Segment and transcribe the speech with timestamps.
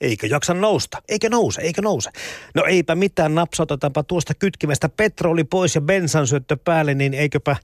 [0.00, 1.02] Eikö jaksa nousta?
[1.08, 1.60] Eikö nouse?
[1.60, 2.10] Eikö nouse?
[2.54, 7.56] No eipä mitään, napsautetaanpa tuosta kytkimestä petroli pois ja bensan syöttö päälle, niin eiköpä,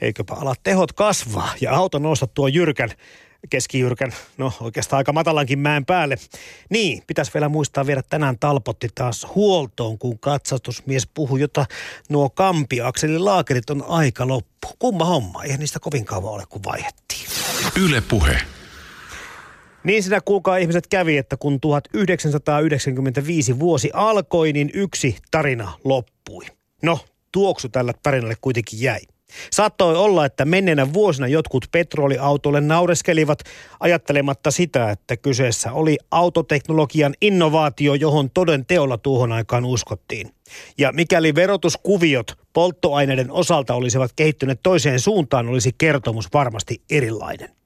[0.00, 2.90] eiköpä ala tehot kasvaa ja auto nousta tuo jyrkän
[3.50, 6.16] keskijyrkän, no oikeastaan aika matalankin mäen päälle.
[6.70, 11.66] Niin, pitäisi vielä muistaa viedä tänään talpotti taas huoltoon, kun katsastusmies puhui, jota
[12.08, 14.68] nuo kampiakselin laakerit on aika loppu.
[14.78, 17.26] Kumma homma, eihän niistä kovin kauan ole, kun vaihettiin.
[17.76, 18.55] Yle Puhe.
[19.86, 26.44] Niin sitä kuulkaa ihmiset kävi, että kun 1995 vuosi alkoi, niin yksi tarina loppui.
[26.82, 26.98] No,
[27.32, 29.00] tuoksu tällä tarinalle kuitenkin jäi.
[29.52, 33.38] Saattoi olla, että menneenä vuosina jotkut petroliautoille naureskelivat
[33.80, 40.30] ajattelematta sitä, että kyseessä oli autoteknologian innovaatio, johon toden teolla tuohon aikaan uskottiin.
[40.78, 47.56] Ja mikäli verotuskuviot polttoaineiden osalta olisivat kehittyneet toiseen suuntaan, olisi kertomus varmasti erilainen.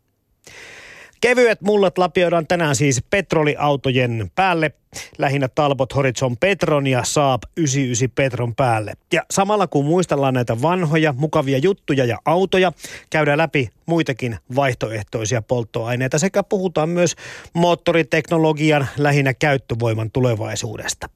[1.20, 4.72] Kevyet mullat lapioidaan tänään siis petroliautojen päälle.
[5.18, 8.92] Lähinnä Talbot Horizon Petron ja Saab 99 Petron päälle.
[9.12, 12.72] Ja samalla kun muistellaan näitä vanhoja, mukavia juttuja ja autoja,
[13.10, 17.16] käydään läpi muitakin vaihtoehtoisia polttoaineita sekä puhutaan myös
[17.54, 21.08] moottoriteknologian lähinnä käyttövoiman tulevaisuudesta.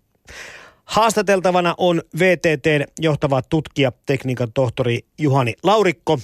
[0.85, 6.19] Haastateltavana on VTTn johtava tutkija, tekniikan tohtori Juhani Laurikko.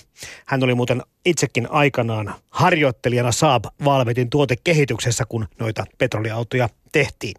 [0.47, 7.35] Hän oli muuten itsekin aikanaan harjoittelijana Saab Valvetin tuotekehityksessä, kun noita petroliautoja tehtiin.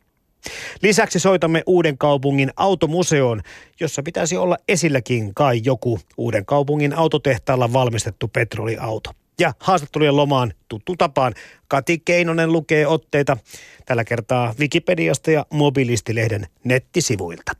[0.81, 3.42] Lisäksi soitamme Uuden kaupungin automuseoon,
[3.80, 9.11] jossa pitäisi olla esilläkin kai joku Uuden kaupungin autotehtaalla valmistettu petroliauto.
[9.42, 11.34] Ja haastattelujen lomaan tuttu tapaan
[11.67, 13.38] Kati Keinonen lukee otteita
[13.86, 17.52] tällä kertaa Wikipediasta ja Mobilistilehden nettisivuilta.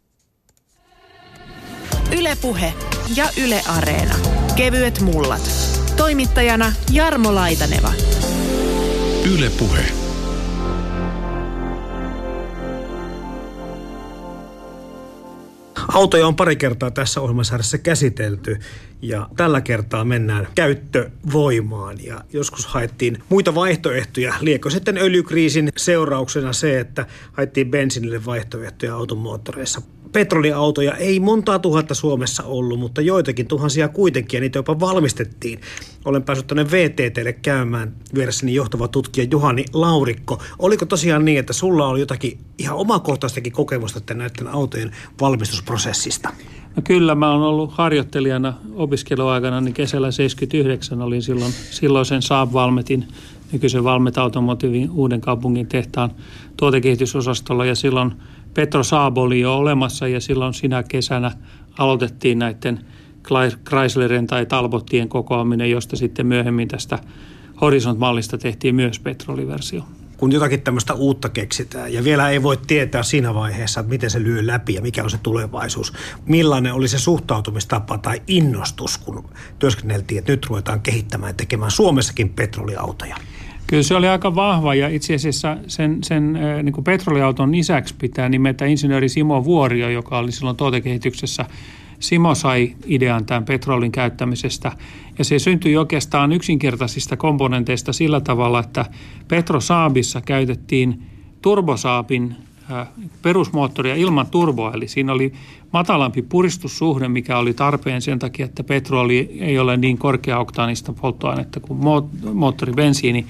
[2.18, 2.74] Ylepuhe
[3.16, 4.16] ja Yle Areena.
[4.56, 5.52] Kevyet mullat.
[5.98, 7.94] Toimittajana Jarmo Laitaneva.
[9.36, 9.52] Yle
[15.94, 18.60] Autoja on pari kertaa tässä ohjelmasarjassa käsitelty
[19.02, 24.34] ja tällä kertaa mennään käyttövoimaan ja joskus haettiin muita vaihtoehtoja.
[24.42, 32.44] Liekö sitten öljykriisin seurauksena se, että haettiin bensinille vaihtoehtoja automoottoreissa petroliautoja ei montaa tuhatta Suomessa
[32.44, 35.62] ollut, mutta joitakin tuhansia kuitenkin ja niitä jopa valmistettiin.
[36.06, 40.42] Olen päässyt tuonne VTTlle käymään vieressäni johtava tutkija Juhani Laurikko.
[40.60, 46.30] Oliko tosiaan niin, että sulla oli jotakin ihan omakohtaistakin kokemusta näiden autojen valmistusprosessista?
[46.76, 53.08] No kyllä, mä oon ollut harjoittelijana opiskeluaikana, niin kesällä 79 olin silloin silloisen Saab Valmetin,
[53.52, 56.12] nykyisen Valmet Automotivin uuden kaupungin tehtaan
[56.58, 58.14] tuotekehitysosastolla ja silloin
[58.54, 61.32] Petro Saab oli jo olemassa ja silloin sinä kesänä
[61.78, 62.86] aloitettiin näiden
[63.68, 67.00] Chryslerin tai Talbottien kokoaminen, josta sitten myöhemmin tästä
[67.62, 69.84] Horizont-mallista tehtiin myös petroliversio.
[70.18, 74.24] Kun jotakin tämmöistä uutta keksitään ja vielä ei voi tietää siinä vaiheessa, että miten se
[74.24, 75.94] lyö läpi ja mikä on se tulevaisuus.
[76.26, 79.30] Millainen oli se suhtautumistapa tai innostus, kun
[79.60, 83.16] työskenneltiin, että nyt ruvetaan kehittämään ja tekemään Suomessakin petroliautoja?
[83.72, 88.30] Kyllä se oli aika vahva ja itse asiassa sen, sen niin kuin petroliauton isäksi pitää
[88.30, 91.46] nimetä insinööri Simo Vuorio, joka oli silloin tuotekehityksessä.
[92.00, 94.72] Simo sai idean tämän petrolin käyttämisestä
[95.18, 98.86] ja se syntyi oikeastaan yksinkertaisista komponenteista sillä tavalla, että
[99.28, 101.04] Petrosaabissa käytettiin
[101.42, 102.36] turbosaapin
[103.22, 105.34] perusmoottoria ilman turboa, eli siinä oli
[105.74, 111.80] matalampi puristussuhde, mikä oli tarpeen sen takia, että petroli ei ole niin korkeaoktaanista polttoainetta kuin
[112.34, 113.26] moottoribensiini.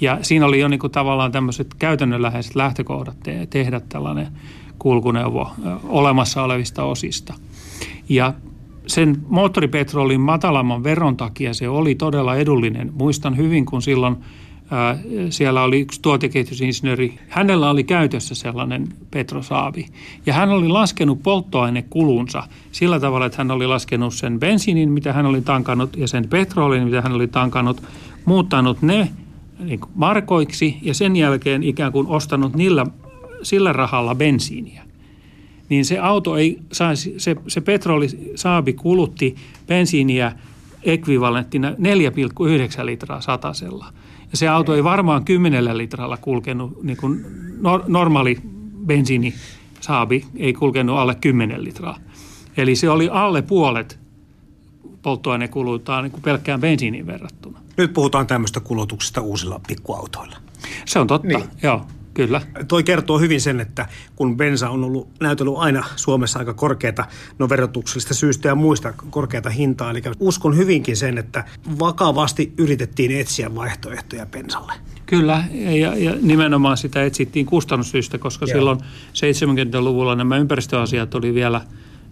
[0.00, 4.28] Ja siinä oli jo niin kuin tavallaan tämmöiset käytännönläheiset lähtökohdat te- tehdä tällainen
[4.78, 5.50] kulkuneuvo
[5.84, 7.34] olemassa olevista osista.
[8.08, 8.34] Ja
[8.86, 12.92] sen moottoripetrolin matalamman veron takia se oli todella edullinen.
[12.94, 14.16] Muistan hyvin, kun silloin–
[15.30, 17.18] siellä oli yksi tuotekehitysinsinööri.
[17.28, 19.86] Hänellä oli käytössä sellainen petrosaavi.
[20.26, 25.26] Ja hän oli laskenut polttoainekulunsa sillä tavalla, että hän oli laskenut sen bensiinin, mitä hän
[25.26, 27.82] oli tankannut, ja sen petrolin, mitä hän oli tankannut,
[28.24, 29.08] muuttanut ne
[29.58, 32.86] niin markoiksi ja sen jälkeen ikään kuin ostanut niillä,
[33.42, 34.82] sillä rahalla bensiiniä.
[35.68, 39.36] Niin se auto ei saisi, se, se petroli saabi kulutti
[39.66, 40.32] bensiiniä
[40.82, 41.76] ekvivalenttina 4,9
[42.86, 43.86] litraa satasella–
[44.32, 47.24] ja se auto ei varmaan kymmenellä litralla kulkenut, niin kuin
[47.86, 48.38] normaali
[48.86, 49.34] bensiini
[49.80, 51.98] saabi ei kulkenut alle 10 litraa.
[52.56, 53.98] Eli se oli alle puolet
[55.02, 57.58] polttoainekulutaan niin kuin pelkkään bensiiniin verrattuna.
[57.76, 60.36] Nyt puhutaan tämmöistä kulutuksesta uusilla pikkuautoilla.
[60.84, 61.44] Se on totta, niin.
[61.62, 61.86] joo.
[62.14, 62.40] Kyllä.
[62.68, 63.86] Toi kertoo hyvin sen, että
[64.16, 67.04] kun bensa on ollut näytellyt aina Suomessa aika korkeata,
[67.38, 69.90] no verotuksellista syystä ja muista korkeata hintaa.
[69.90, 71.44] Eli uskon hyvinkin sen, että
[71.78, 74.72] vakavasti yritettiin etsiä vaihtoehtoja bensalle.
[75.06, 75.44] Kyllä,
[75.80, 78.52] ja, ja nimenomaan sitä etsittiin kustannussyistä, koska Joo.
[78.52, 78.78] silloin
[79.14, 81.60] 70-luvulla nämä ympäristöasiat oli vielä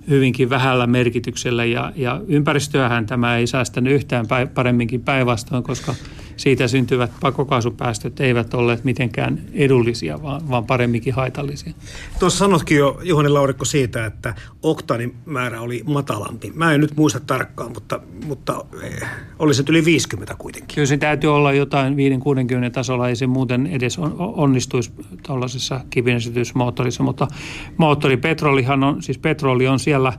[0.08, 5.94] hyvinkin vähällä merkityksellä ja, ja ympäristöähän tämä ei säästänyt yhtään päin, paremminkin päinvastoin, koska
[6.40, 11.72] siitä syntyvät pakokaasupäästöt eivät olleet mitenkään edullisia, vaan, vaan paremminkin haitallisia.
[12.18, 16.52] Tuossa sanotkin jo Juhani Laurikko siitä, että oktaanin määrä oli matalampi.
[16.54, 19.08] Mä en nyt muista tarkkaan, mutta, mutta eh,
[19.38, 20.74] oli se yli 50 kuitenkin.
[20.74, 21.96] Kyllä se täytyy olla jotain 5-60
[22.72, 24.92] tasolla, ei se muuten edes onnistuisi
[25.26, 27.28] tuollaisessa kivinesitysmoottorissa, mutta
[27.76, 30.12] moottoripetrolihan on, siis petroli on siellä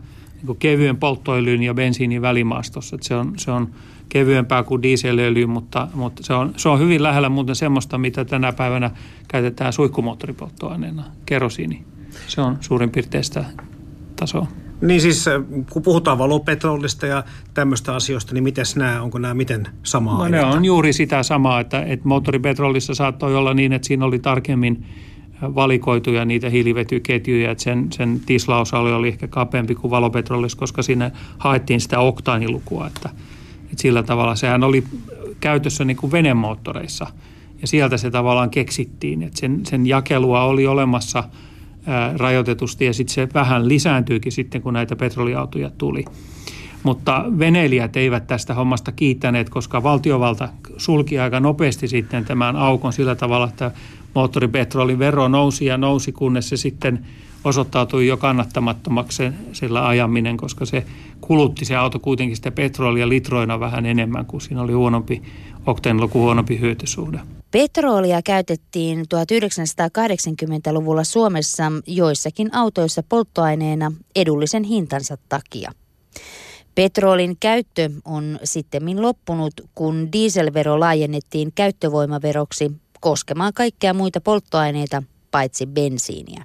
[0.43, 2.95] niin kevyen polttoöljyn ja bensiinin välimaastossa.
[2.95, 3.69] Että se on, se on
[4.11, 8.53] kevyempää kuin dieselöljy, mutta, mutta se, on, se on hyvin lähellä muuten semmoista, mitä tänä
[8.53, 8.91] päivänä
[9.27, 11.83] käytetään suihkumoottoripolttoaineena, kerosiini.
[12.27, 13.45] Se on suurin piirtein sitä
[14.15, 14.47] tasoa.
[14.81, 15.33] Niin siis äh,
[15.69, 17.23] kun puhutaan valopetrolista ja
[17.53, 21.59] tämmöistä asioista, niin miten nämä, onko nämä miten samaa no, ne on juuri sitä samaa,
[21.59, 24.85] että, että moottoripetrolissa saattoi olla niin, että siinä oli tarkemmin
[25.43, 31.11] äh, valikoituja niitä hiilivetyketjuja, että sen, sen tislausalue oli ehkä kapeampi kuin valopetrolissa, koska siinä
[31.37, 33.09] haettiin sitä oktaanilukua, että–
[33.71, 34.83] et sillä tavalla sehän oli
[35.39, 37.07] käytössä niin kuin venemoottoreissa
[37.61, 39.23] ja sieltä se tavallaan keksittiin.
[39.23, 41.23] että sen, sen jakelua oli olemassa
[41.85, 46.05] ää, rajoitetusti ja sitten se vähän lisääntyykin sitten, kun näitä petroliautoja tuli.
[46.83, 53.15] Mutta veneilijät eivät tästä hommasta kiittäneet, koska valtiovalta sulki aika nopeasti sitten tämän aukon sillä
[53.15, 53.71] tavalla, että
[54.15, 56.99] moottoripetrolin vero nousi ja nousi, kunnes se sitten–
[57.43, 59.23] osoittautui jo kannattamattomaksi
[59.53, 60.85] sillä ajaminen, koska se
[61.21, 65.21] kulutti se auto kuitenkin sitä petrolia litroina vähän enemmän, kuin siinä oli huonompi
[65.65, 67.19] okteenluku, huonompi hyötysuhde.
[67.51, 75.71] Petrolia käytettiin 1980-luvulla Suomessa joissakin autoissa polttoaineena edullisen hintansa takia.
[76.75, 86.43] Petrolin käyttö on sitten loppunut, kun dieselvero laajennettiin käyttövoimaveroksi koskemaan kaikkea muita polttoaineita paitsi bensiiniä.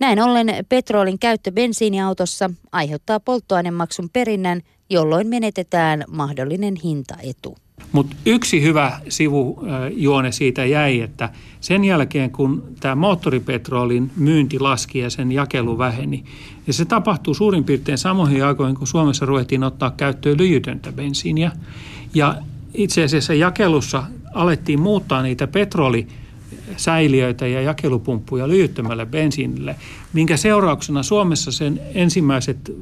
[0.00, 4.60] Näin ollen petrolin käyttö bensiiniautossa aiheuttaa polttoainemaksun perinnän,
[4.90, 7.56] jolloin menetetään mahdollinen hintaetu.
[7.92, 11.30] Mutta yksi hyvä sivujuone siitä jäi, että
[11.60, 16.24] sen jälkeen kun tämä moottoripetrolin myynti laski ja sen jakelu väheni,
[16.66, 21.52] ja se tapahtuu suurin piirtein samoihin aikoihin, kun Suomessa ruvettiin ottaa käyttöön lyijytöntä bensiiniä.
[22.14, 22.36] Ja
[22.74, 24.02] itse asiassa jakelussa
[24.34, 26.23] alettiin muuttaa niitä petroli-
[26.76, 29.76] säiliöitä ja jakelupumppuja lyhyttömälle bensiinille,
[30.12, 32.72] minkä seurauksena Suomessa sen ensimmäiset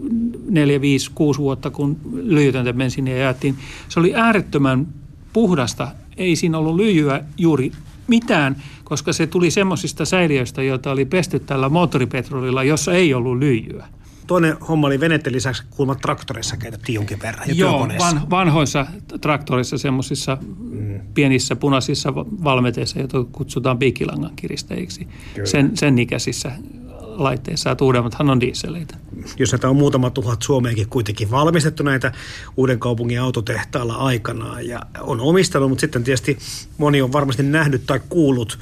[0.48, 3.56] 4, 5, 6 vuotta, kun lyhytöntä bensiiniä jaettiin,
[3.88, 4.86] se oli äärettömän
[5.32, 5.88] puhdasta.
[6.16, 7.72] Ei siinä ollut lyijyä juuri
[8.06, 13.86] mitään, koska se tuli semmoisista säiliöistä, joita oli pesty tällä moottoripetrolilla, jossa ei ollut lyijyä.
[14.32, 18.86] Toinen homma oli veneiden lisäksi kuulemma traktoreissa käytettiin jonkin verran ja Joo, van, vanhoissa
[19.20, 20.38] traktorissa semmoisissa
[20.70, 21.00] mm.
[21.14, 25.08] pienissä punaisissa valmeteissa, joita kutsutaan piikilangan kiristäjiksi.
[25.44, 26.52] Sen, sen ikäisissä
[27.04, 28.96] laitteissa, että uudemmathan on dieseleitä.
[29.38, 32.12] Jos näitä on muutama tuhat Suomeenkin kuitenkin valmistettu näitä
[32.56, 36.38] uuden kaupungin autotehtaalla aikanaan ja on omistanut, mutta sitten tietysti
[36.78, 38.58] moni on varmasti nähnyt tai kuullut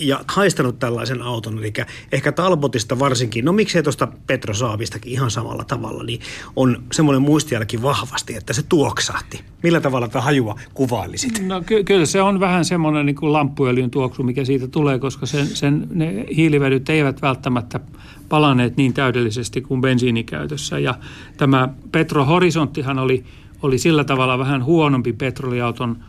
[0.00, 1.72] ja haistanut tällaisen auton, eli
[2.12, 6.20] ehkä Talbotista varsinkin, no miksei tuosta Petrosaavistakin ihan samalla tavalla, niin
[6.56, 9.40] on semmoinen muistijälki vahvasti, että se tuoksahti.
[9.62, 11.46] Millä tavalla tämä hajua kuvailisit?
[11.46, 15.26] No ky- kyllä se on vähän semmoinen niin kuin lamppuöljyn tuoksu, mikä siitä tulee, koska
[15.26, 17.80] sen, sen, ne hiilivedyt eivät välttämättä
[18.28, 20.78] palaneet niin täydellisesti kuin bensiinikäytössä.
[20.78, 20.94] Ja
[21.36, 23.24] tämä Petro Horizonttihan oli,
[23.62, 25.96] oli sillä tavalla vähän huonompi petroliauton–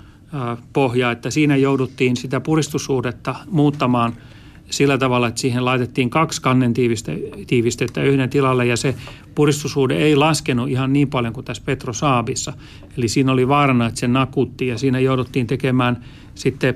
[0.73, 4.13] pohja, että siinä jouduttiin sitä puristussuhdetta muuttamaan
[4.69, 6.73] sillä tavalla, että siihen laitettiin kaksi kannen
[7.47, 8.95] tiivistettä yhden tilalle ja se
[9.35, 12.53] puristussuhde ei laskenut ihan niin paljon kuin tässä Petrosaabissa.
[12.97, 16.03] Eli siinä oli vaarana, että se nakutti ja siinä jouduttiin tekemään
[16.35, 16.75] sitten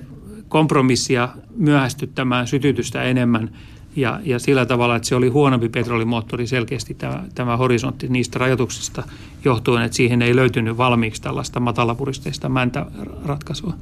[0.49, 3.51] kompromissia myöhästyttämään sytytystä enemmän
[3.95, 9.03] ja, ja sillä tavalla, että se oli huonompi petrolimoottori selkeästi tämä, tämä horisontti niistä rajoituksista
[9.45, 13.73] johtuen, että siihen ei löytynyt valmiiksi tällaista matalapuristeista mäntäratkaisua.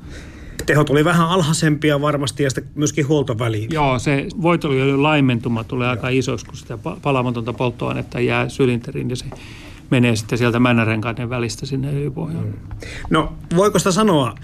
[0.66, 3.70] Tehot oli vähän alhaisempia varmasti ja sitten myöskin huoltoväliin.
[3.74, 9.26] Joo, se voitoliöljyn laimentuma tulee aika isoksi, kun sitä palamatonta polttoainetta jää sylinteriin ja se
[9.94, 12.46] menee sitten sieltä männärenkaiden välistä sinne öljypohjaan.
[12.46, 12.54] Mm.
[13.10, 14.36] No voiko sitä sanoa,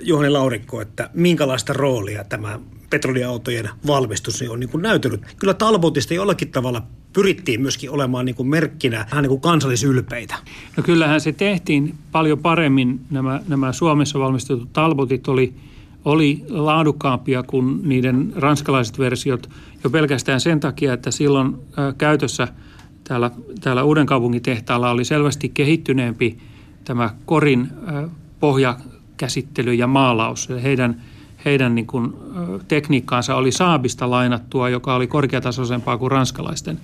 [0.00, 2.58] Juhani Laurikko, että minkälaista roolia tämä
[2.90, 5.20] petroliautojen valmistus on niin kuin näytellyt.
[5.38, 10.34] Kyllä Talbotista jollakin tavalla pyrittiin myöskin olemaan niin kuin merkkinä vähän niin kuin kansallisylpeitä.
[10.76, 13.00] No kyllähän se tehtiin paljon paremmin.
[13.10, 15.54] Nämä, nämä Suomessa valmistetut Talbotit oli,
[16.04, 19.50] oli laadukkaampia kuin niiden ranskalaiset versiot
[19.84, 21.56] jo pelkästään sen takia, että silloin
[21.98, 22.48] käytössä
[23.08, 26.38] täällä, täällä Uudenkaupungin tehtaalla oli selvästi kehittyneempi
[26.84, 27.68] tämä korin
[28.40, 30.48] pohjakäsittely ja maalaus.
[30.62, 31.02] Heidän,
[31.44, 32.14] heidän niin kuin,
[32.68, 36.80] tekniikkaansa oli Saabista lainattua, joka oli korkeatasoisempaa kuin ranskalaisten.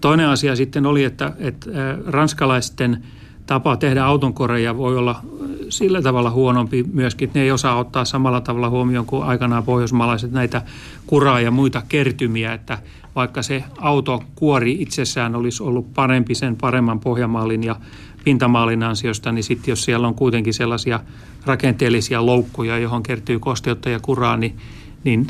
[0.00, 1.70] Toinen asia sitten oli, että, että
[2.06, 2.98] ranskalaisten–
[3.46, 5.20] tapa tehdä autonkoreja voi olla
[5.68, 10.32] sillä tavalla huonompi myöskin, että ne ei osaa ottaa samalla tavalla huomioon kuin aikanaan pohjoismaalaiset
[10.32, 10.62] näitä
[11.06, 12.78] kuraa ja muita kertymiä, että
[13.16, 17.76] vaikka se autokuori itsessään olisi ollut parempi sen paremman pohjamaalin ja
[18.24, 21.00] pintamaalin ansiosta, niin sitten jos siellä on kuitenkin sellaisia
[21.46, 24.56] rakenteellisia loukkuja, johon kertyy kosteutta ja kuraa, niin,
[25.04, 25.26] niin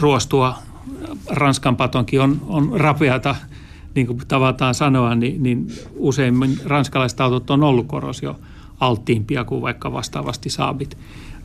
[0.00, 0.54] ruostua
[1.30, 3.36] Ranskan patonkin on, on rapeata–
[3.94, 8.38] niin kuin tavataan sanoa, niin, niin useimmin ranskalaiset autot on ollut korosio
[8.80, 10.98] alttiimpia kuin vaikka vastaavasti saabit.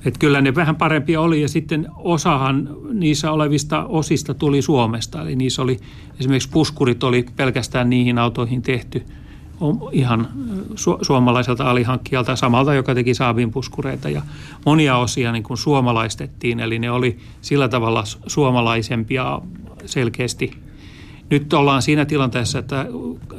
[0.06, 5.22] Et kyllä ne vähän parempia oli ja sitten osahan niissä olevista osista tuli Suomesta.
[5.22, 5.78] Eli niissä oli
[6.20, 9.04] esimerkiksi puskurit oli pelkästään niihin autoihin tehty
[9.92, 10.28] ihan
[10.72, 14.22] su- suomalaiselta alihankkijalta, samalta joka teki saabin puskureita ja
[14.66, 16.60] monia osia niin kuin suomalaistettiin.
[16.60, 19.42] Eli ne oli sillä tavalla suomalaisempia
[19.86, 20.52] selkeästi
[21.30, 22.86] nyt ollaan siinä tilanteessa, että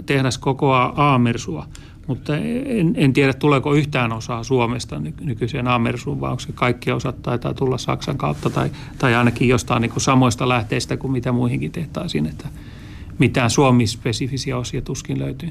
[0.07, 1.67] tehdas kokoaa aamersua,
[2.11, 7.23] mutta en, en tiedä tuleeko yhtään osaa Suomesta nykyiseen aamersuun, vai onko se kaikki osat
[7.23, 11.73] taitaa tulla Saksan kautta tai, tai ainakin jostain niin kuin samoista lähteistä kuin mitä muihinkin
[11.73, 12.49] tehtaisiin, että–
[13.21, 15.49] mitään Suomi-spesifisiä osia tuskin löytyy.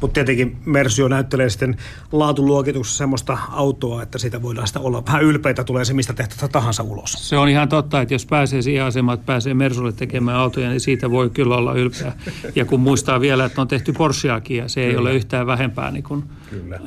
[0.00, 1.76] Mutta tietenkin Mersio näyttelee sitten
[2.12, 6.82] laatuluokituksessa semmoista autoa, että siitä voidaan sitä olla vähän ylpeitä, tulee se mistä tehtävä tahansa
[6.82, 7.28] ulos.
[7.28, 10.80] Se on ihan totta, että jos pääsee siihen asemaan, että pääsee Mersulle tekemään autoja, niin
[10.80, 12.12] siitä voi kyllä olla ylpeä.
[12.54, 15.00] Ja kun muistaa vielä, että on tehty Porscheakin ja se ei kyllä.
[15.00, 16.80] ole yhtään vähempää niin kuin kyllä.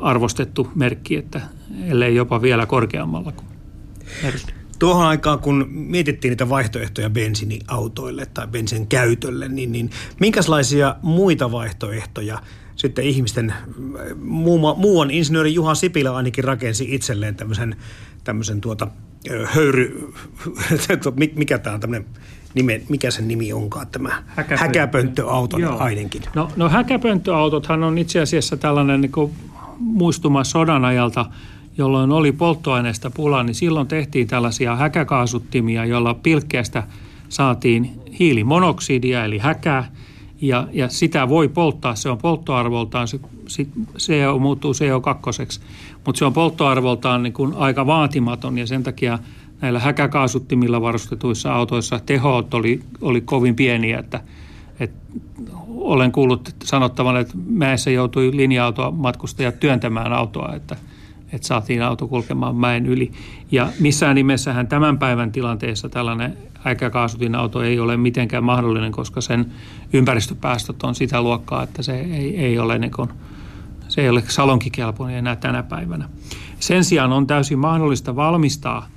[0.00, 1.40] arvostettu merkki, että
[1.88, 3.46] ellei jopa vielä korkeammalla kuin
[4.22, 4.46] Mersu.
[4.78, 9.90] Tuohon aikaan, kun mietittiin niitä vaihtoehtoja bensiiniautoille tai bensin käytölle, niin, niin
[10.20, 12.42] minkälaisia muita vaihtoehtoja
[12.76, 13.54] sitten ihmisten,
[14.22, 17.76] muu, muuan insinööri Juha Sipilä ainakin rakensi itselleen tämmöisen,
[18.24, 18.88] tämmöisen tuota,
[19.44, 20.12] höyry,
[21.34, 22.08] mikä tämä on tämmöinen
[22.54, 24.56] nime, mikä sen nimi onkaan tämä Häkäpönttö.
[24.56, 26.22] häkäpönttöauto ainakin.
[26.34, 29.12] No, no häkäpönttöautothan on itse asiassa tällainen niin
[29.78, 31.26] muistuma sodan ajalta–
[31.78, 36.82] jolloin oli polttoaineesta pula, niin silloin tehtiin tällaisia häkäkaasuttimia, joilla pilkkeestä
[37.28, 39.90] saatiin hiilimonoksidia eli häkää,
[40.40, 43.20] ja, ja sitä voi polttaa, se on polttoarvoltaan, se,
[43.96, 45.60] se muuttuu CO2,
[46.06, 49.18] mutta se on polttoarvoltaan niin kuin aika vaatimaton ja sen takia
[49.60, 54.20] näillä häkäkaasuttimilla varustetuissa autoissa tehot oli, oli kovin pieniä, että,
[54.80, 54.98] että
[55.68, 60.76] olen kuullut sanottavan, että mäessä joutui linja-autoa matkustajat työntämään autoa, että–
[61.36, 63.12] että saatiin auto kulkemaan mäen yli.
[63.52, 69.52] Ja missään nimessähän tämän päivän tilanteessa tällainen äikäkaasutin auto ei ole mitenkään mahdollinen, koska sen
[69.92, 73.08] ympäristöpäästöt on sitä luokkaa, että se ei, ei ole, niin kuin,
[73.88, 76.08] se ei ole salonkikelpoinen enää tänä päivänä.
[76.60, 78.88] Sen sijaan on täysin mahdollista valmistaa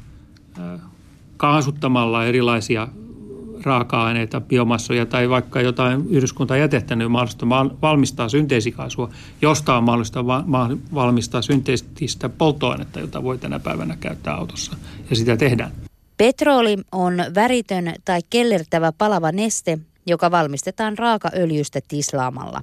[1.38, 2.88] kaasuttamalla erilaisia
[3.64, 7.46] raaka-aineita, biomassoja tai vaikka jotain yhdyskuntajätettä, niin on mahdollista
[7.82, 9.10] valmistaa synteesikaasua,
[9.42, 10.26] josta on mahdollista
[10.94, 14.76] valmistaa synteettistä polttoainetta, jota voi tänä päivänä käyttää autossa.
[15.10, 15.72] Ja sitä tehdään.
[16.18, 22.62] Petroli on väritön tai kellertävä palava neste, joka valmistetaan raakaöljystä tislaamalla.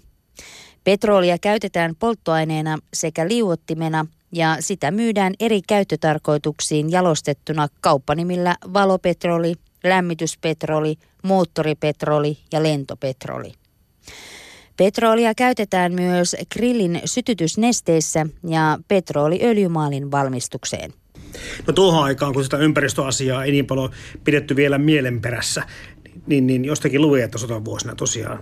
[0.85, 9.55] Petrolia käytetään polttoaineena sekä liuottimena ja sitä myydään eri käyttötarkoituksiin jalostettuna kauppanimillä valopetroli,
[9.89, 13.53] lämmityspetroli, moottoripetroli ja lentopetroli.
[14.77, 20.93] Petrolia käytetään myös grillin sytytysnesteissä ja petrooliöljymaalin valmistukseen.
[21.67, 23.91] No tuohon aikaan, kun sitä ympäristöasiaa ei niin paljon
[24.25, 25.63] pidetty vielä mielenperässä,
[26.27, 28.39] niin, niin jostakin luin, että sotan vuosina tosiaan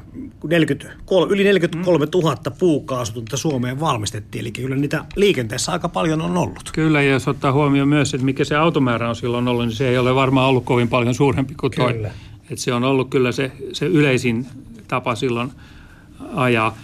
[0.48, 4.40] 43, yli 43 000 puukaasutunta Suomeen valmistettiin.
[4.40, 6.70] Eli kyllä niitä liikenteessä aika paljon on ollut.
[6.72, 9.88] Kyllä, ja jos ottaa huomioon myös, että mikä se automäärä on silloin ollut, niin se
[9.88, 11.92] ei ole varmaan ollut kovin paljon suurempi kuin toi.
[11.92, 12.10] Kyllä.
[12.50, 14.46] Että se on ollut kyllä se, se yleisin
[14.88, 15.50] tapa silloin
[16.34, 16.76] ajaa.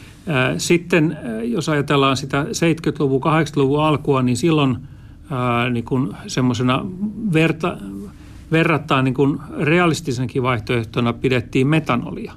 [0.58, 4.76] Sitten jos ajatellaan sitä 70-luvun, 80-luvun alkua, niin silloin
[5.70, 5.84] niin
[6.26, 6.86] semmoisena
[7.32, 7.78] verta,
[8.52, 12.32] verrattain niin kuin realistisenkin vaihtoehtona pidettiin metanolia.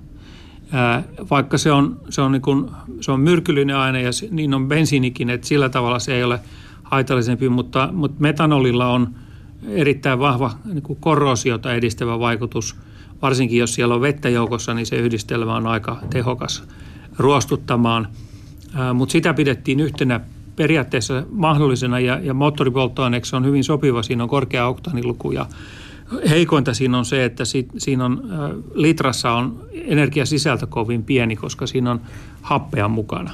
[1.32, 2.70] vaikka se on, se on, niin kuin,
[3.02, 6.40] se on myrkyllinen aine ja niin on bensiinikin, että sillä tavalla se ei ole
[6.84, 9.10] haitallisempi, mutta, mutta metanolilla on
[9.68, 12.76] erittäin vahva niin kuin korrosiota edistävä vaikutus.
[13.22, 16.64] Varsinkin jos siellä on vettä joukossa, niin se yhdistelmä on aika tehokas
[17.18, 18.08] ruostuttamaan.
[18.94, 20.20] mutta sitä pidettiin yhtenä
[20.56, 24.04] periaatteessa mahdollisena ja, ja moottoripolttoaineeksi on hyvin sopiva.
[24.04, 25.46] Siinä on korkea oktaaniluku ja
[26.30, 31.68] heikointa siinä on se, että si, siinä on, ä, litrassa on energiasisältö kovin pieni, koska
[31.68, 32.02] siinä on
[32.42, 33.32] happea mukana.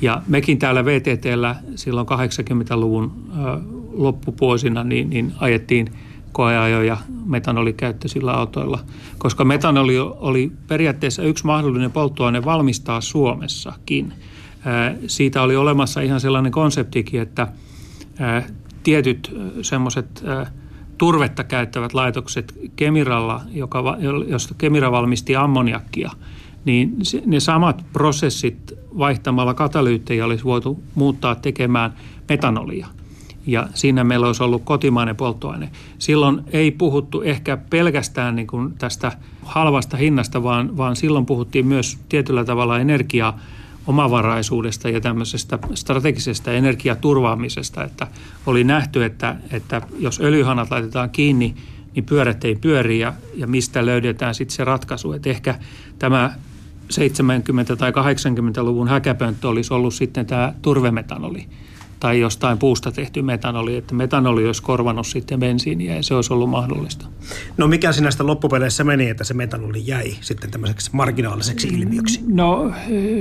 [0.00, 3.58] Ja mekin täällä VTTllä silloin 80-luvun ä,
[3.92, 5.90] loppupuosina niin, niin ajettiin
[6.32, 8.78] koeajoja metanolikäyttöisillä autoilla,
[9.18, 14.12] koska metanoli oli periaatteessa yksi mahdollinen polttoaine valmistaa Suomessakin.
[15.06, 17.48] Siitä oli olemassa ihan sellainen konseptikin, että
[18.82, 20.24] tietyt semmoiset
[20.98, 23.96] turvetta käyttävät laitokset Kemiralla, joka,
[24.28, 26.10] josta Kemira valmisti ammoniakkia,
[26.64, 31.94] niin ne samat prosessit vaihtamalla katalyyttejä olisi voitu muuttaa tekemään
[32.28, 32.86] metanolia.
[33.46, 35.70] Ja siinä meillä olisi ollut kotimainen polttoaine.
[35.98, 39.12] Silloin ei puhuttu ehkä pelkästään niin kuin tästä
[39.42, 43.38] halvasta hinnasta, vaan, vaan silloin puhuttiin myös tietyllä tavalla energiaa
[43.86, 48.06] omavaraisuudesta ja tämmöisestä strategisesta energiaturvaamisesta, että
[48.46, 51.54] oli nähty, että, että jos öljyhanat laitetaan kiinni,
[51.94, 55.12] niin pyörät ei pyöri ja, ja mistä löydetään sitten se ratkaisu.
[55.12, 55.54] Että ehkä
[55.98, 56.30] tämä
[56.92, 61.46] 70- tai 80-luvun häkäpönttö olisi ollut sitten tämä turvemetanoli
[62.00, 66.50] tai jostain puusta tehty metanoli, että metanoli olisi korvannut sitten bensiiniä ja se olisi ollut
[66.50, 67.06] mahdollista.
[67.56, 72.20] No mikä sinästä loppupeleissä meni, että se metanoli jäi sitten tämmöiseksi marginaaliseksi ilmiöksi?
[72.26, 72.72] No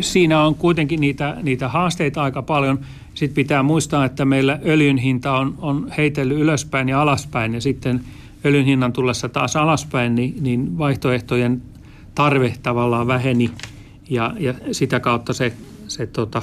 [0.02, 2.80] siinä on kuitenkin niitä, niitä haasteita aika paljon.
[3.14, 8.02] Sitten pitää muistaa, että meillä öljyn hinta on, on heitellyt ylöspäin ja alaspäin ja sitten
[8.46, 11.62] öljyn hinnan tullessa taas alaspäin, niin, niin vaihtoehtojen
[12.16, 13.52] tarve tavallaan väheni
[14.10, 15.54] ja, ja sitä kautta se,
[15.88, 16.42] se tota,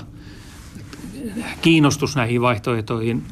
[1.62, 3.22] kiinnostus näihin vaihtoehtoihin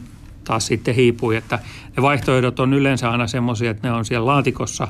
[0.45, 1.59] taas sitten hiipui, että
[1.97, 4.89] ne vaihtoehdot on yleensä aina semmoisia, että ne on siellä laatikossa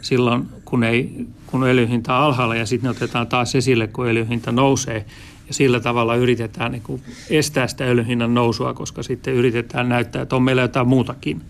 [0.00, 4.52] silloin, kun, ei, kun öljyhinta on alhaalla ja sitten ne otetaan taas esille, kun öljyhinta
[4.52, 5.04] nousee.
[5.48, 10.42] Ja sillä tavalla yritetään niin estää sitä öljyhinnan nousua, koska sitten yritetään näyttää, että on
[10.42, 11.42] meillä jotain muutakin.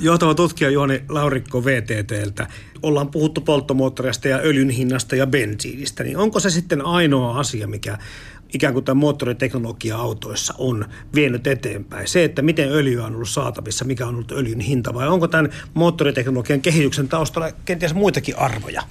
[0.00, 2.46] Johtava tutkija Juhani Laurikko VTTltä.
[2.82, 7.98] Ollaan puhuttu polttomoottoreista ja öljyn hinnasta ja bensiinistä, niin onko se sitten ainoa asia, mikä
[8.54, 10.84] ikään kuin tämä moottoriteknologia autoissa on
[11.14, 12.08] vienyt eteenpäin.
[12.08, 15.50] Se, että miten öljyä on ollut saatavissa, mikä on ollut öljyn hinta vai onko tämän
[15.74, 18.82] moottoriteknologian kehityksen taustalla kenties muitakin arvoja?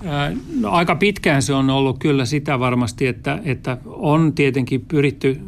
[0.59, 5.39] No, aika pitkään se on ollut kyllä sitä varmasti, että, että on tietenkin pyritty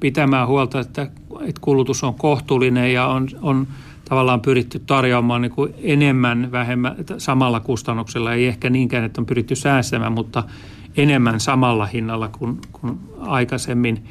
[0.00, 1.02] pitämään huolta, että,
[1.40, 3.66] että kulutus on kohtuullinen ja on, on
[4.08, 8.34] tavallaan pyritty tarjoamaan niin kuin enemmän vähemmän samalla kustannuksella.
[8.34, 10.44] Ei ehkä niinkään, että on pyritty säästämään, mutta–
[10.96, 14.04] enemmän samalla hinnalla kuin, kuin aikaisemmin.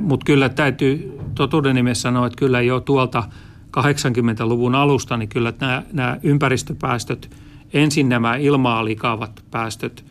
[0.00, 3.24] Mutta kyllä täytyy totuuden nimessä sanoa, että kyllä jo tuolta
[3.76, 7.36] 80-luvun alusta, niin kyllä nämä, nämä ympäristöpäästöt,
[7.72, 10.04] ensin nämä ilmaa likaavat päästöt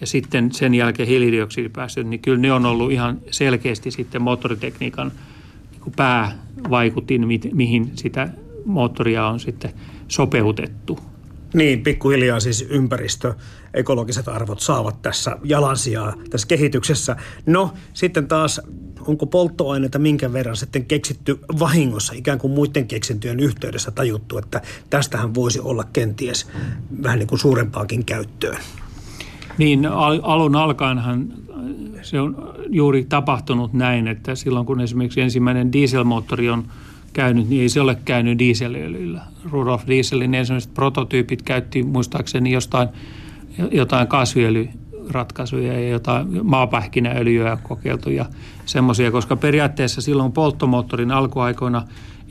[0.00, 5.12] ja sitten sen jälkeen hiilidioksidipäästöt, niin kyllä ne on ollut ihan selkeästi sitten moottoritekniikan
[5.70, 8.28] niin päävaikutin, mihin sitä
[8.64, 9.72] moottoria on sitten
[10.08, 10.98] sopeutettu.
[11.54, 13.34] Niin, pikkuhiljaa siis ympäristö,
[13.74, 17.16] ekologiset arvot saavat tässä jalansijaa tässä kehityksessä.
[17.46, 18.60] No, sitten taas
[19.06, 25.34] onko polttoaineita minkä verran sitten keksitty vahingossa, ikään kuin muiden keksintöjen yhteydessä tajuttu, että tästähän
[25.34, 26.46] voisi olla kenties
[27.02, 28.58] vähän niin kuin suurempaakin käyttöön?
[29.58, 31.28] Niin, al- alun alkaenhan
[32.02, 36.64] se on juuri tapahtunut näin, että silloin kun esimerkiksi ensimmäinen dieselmoottori on–
[37.14, 39.22] käynyt, niin ei se ole käynyt dieselöljyllä.
[39.50, 42.88] Rudolf Dieselin ensimmäiset prototyypit käytti muistaakseni jostain,
[43.70, 48.26] jotain kasviöljyratkaisuja ja jotain maapähkinäöljyä kokeiltu ja
[48.66, 51.82] semmoisia, koska periaatteessa silloin polttomoottorin alkuaikoina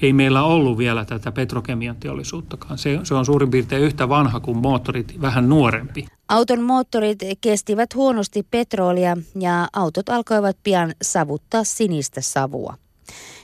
[0.01, 2.77] ei meillä ollut vielä tätä petrokemian teollisuuttakaan.
[2.77, 6.05] Se, se on suurin piirtein yhtä vanha kuin moottorit, vähän nuorempi.
[6.29, 12.77] Auton moottorit kestivät huonosti petrolia ja autot alkoivat pian savuttaa sinistä savua.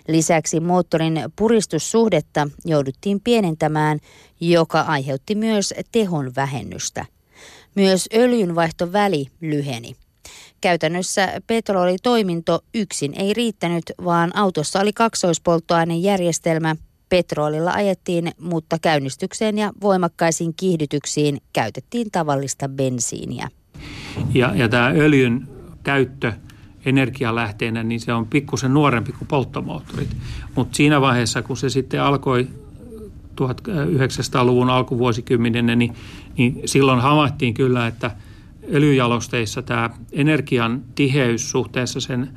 [0.09, 3.99] Lisäksi moottorin puristussuhdetta jouduttiin pienentämään,
[4.41, 7.05] joka aiheutti myös tehon vähennystä.
[7.75, 9.95] Myös öljynvaihtoväli lyheni.
[10.61, 16.75] Käytännössä petrolitoiminto yksin ei riittänyt, vaan autossa oli kaksoispolttoainejärjestelmä.
[17.09, 23.47] Petrolilla ajettiin, mutta käynnistykseen ja voimakkaisiin kiihdytyksiin käytettiin tavallista bensiiniä.
[24.33, 25.47] Ja, ja tämä öljyn
[25.83, 26.33] käyttö–
[26.85, 30.17] energialähteenä, niin se on pikkusen nuorempi kuin polttomoottorit.
[30.55, 32.47] Mutta siinä vaiheessa, kun se sitten alkoi
[33.41, 35.93] 1900-luvun alkuvuosikymmenenä, niin,
[36.37, 38.11] niin silloin havaittiin kyllä, että
[38.73, 42.29] öljyjalosteissa tämä energian tiheys suhteessa sen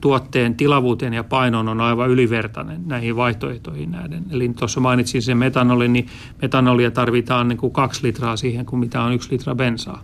[0.00, 4.24] tuotteen tilavuuteen ja painoon on aivan ylivertainen näihin vaihtoehtoihin näiden.
[4.30, 6.06] Eli tuossa mainitsin sen metanolin, niin
[6.42, 10.02] metanolia tarvitaan niin kuin kaksi litraa siihen, kuin mitä on yksi litra bensaa.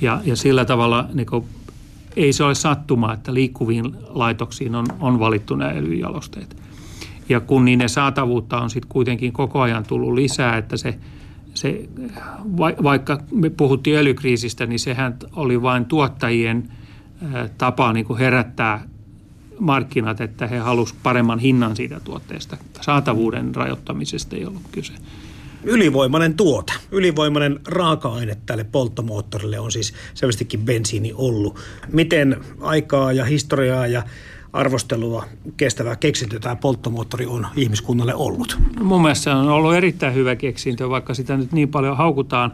[0.00, 1.44] Ja, ja sillä tavalla niin kuin
[2.16, 6.56] ei se ole sattumaa, että liikkuviin laitoksiin on, on valittu nämä öljyjalosteet.
[7.28, 10.98] Ja kun niiden saatavuutta on sitten kuitenkin koko ajan tullut lisää, että se,
[11.54, 11.88] se,
[12.82, 16.68] vaikka me puhuttiin öljykriisistä, niin sehän oli vain tuottajien
[17.58, 18.84] tapa niin kuin herättää
[19.58, 22.56] markkinat, että he halusivat paremman hinnan siitä tuotteesta.
[22.80, 24.92] Saatavuuden rajoittamisesta ei ollut kyse.
[25.64, 31.58] Ylivoimainen tuote, ylivoimainen raaka-aine tälle polttomoottorille on siis selvästikin bensiini ollut.
[31.92, 34.02] Miten aikaa ja historiaa ja
[34.52, 35.24] arvostelua
[35.56, 38.58] kestävää keksintö tämä polttomoottori on ihmiskunnalle ollut?
[38.80, 42.52] Mun mielestä se on ollut erittäin hyvä keksintö, vaikka sitä nyt niin paljon haukutaan.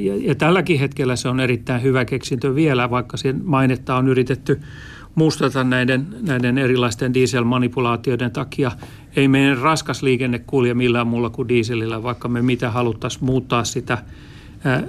[0.00, 4.60] Ja, ja tälläkin hetkellä se on erittäin hyvä keksintö vielä, vaikka sen mainetta on yritetty
[5.14, 8.72] mustata näiden, näiden erilaisten dieselmanipulaatioiden takia.
[9.16, 13.98] Ei meidän raskas liikenne kulje millään muulla kuin dieselillä, vaikka me mitä haluttaisiin muuttaa sitä.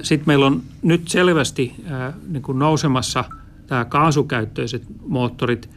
[0.02, 1.76] Sitten meillä on nyt selvästi
[2.28, 3.24] niin kuin nousemassa
[3.68, 5.70] tämä kaasukäyttöiset moottorit,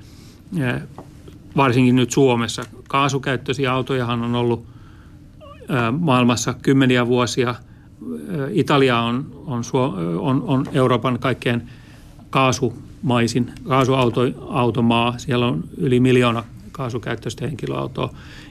[1.57, 2.63] varsinkin nyt Suomessa.
[2.89, 4.67] Kaasukäyttöisiä autojahan on ollut
[5.99, 7.55] maailmassa kymmeniä vuosia.
[8.51, 9.63] Italia on, on,
[10.21, 11.63] on, on Euroopan kaikkein
[12.31, 15.19] kaasu maisin kaasuautomaa.
[15.19, 16.45] Siellä on yli miljoona
[16.77, 18.11] kaasukäyttöistä henkilöautoa.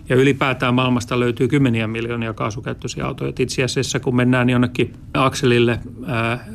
[0.09, 3.29] Ja ylipäätään maailmasta löytyy kymmeniä miljoonia kaasukäyttöisiä autoja.
[3.29, 6.45] Et itse asiassa kun mennään jonnekin akselille ää,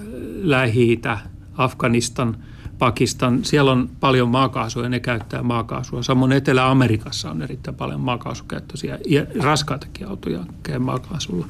[0.42, 1.18] Lähi-Itä,
[1.56, 2.36] Afganistan,
[2.78, 6.02] Pakistan, siellä on paljon maakaasua ja ne käyttää maakaasua.
[6.02, 11.46] Samoin Etelä-Amerikassa on erittäin paljon maakaasukäyttöisiä ja raskaitakin autoja käy maakaasulla.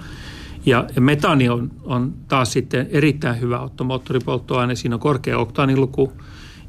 [0.67, 4.75] Ja metaani on, on taas sitten erittäin hyvä ottomoottoripolttoaine.
[4.75, 6.13] Siinä on korkea oktaaniluku,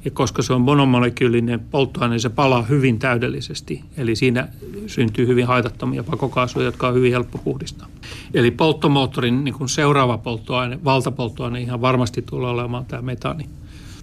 [0.05, 3.83] ja koska se on monomolekyylinen polttoaine, se palaa hyvin täydellisesti.
[3.97, 4.47] Eli siinä
[4.87, 7.87] syntyy hyvin haitattomia pakokaasuja, jotka on hyvin helppo puhdistaa.
[8.33, 13.45] Eli polttomoottorin niin kuin seuraava polttoaine, valtapolttoaine ihan varmasti tulee olemaan tämä metaani.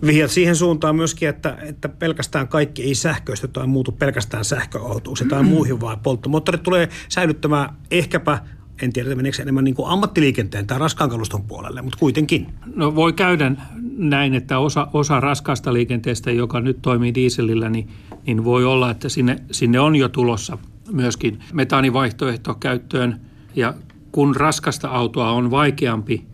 [0.06, 5.42] Vihjat siihen suuntaan myöskin, että, että pelkästään kaikki ei sähköistä tai muutu pelkästään sähköautoiksi tai
[5.42, 8.38] muihin, vaan polttomoottorit tulee säilyttämään ehkäpä
[8.82, 12.46] en tiedä, meneekö enemmän niin kuin ammattiliikenteen tai raskaan kaluston puolelle, mutta kuitenkin.
[12.74, 13.52] No voi käydä
[13.96, 17.88] näin, että osa, osa raskaasta liikenteestä, joka nyt toimii dieselillä, niin,
[18.26, 20.58] niin voi olla, että sinne, sinne on jo tulossa
[20.92, 23.20] myöskin metaanivaihtoehto käyttöön.
[23.56, 23.74] Ja
[24.12, 26.26] kun raskasta autoa on vaikeampi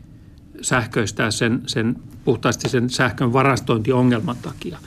[0.61, 4.79] sähköistää sen, sen puhtaasti sen sähkön varastointiongelman takia,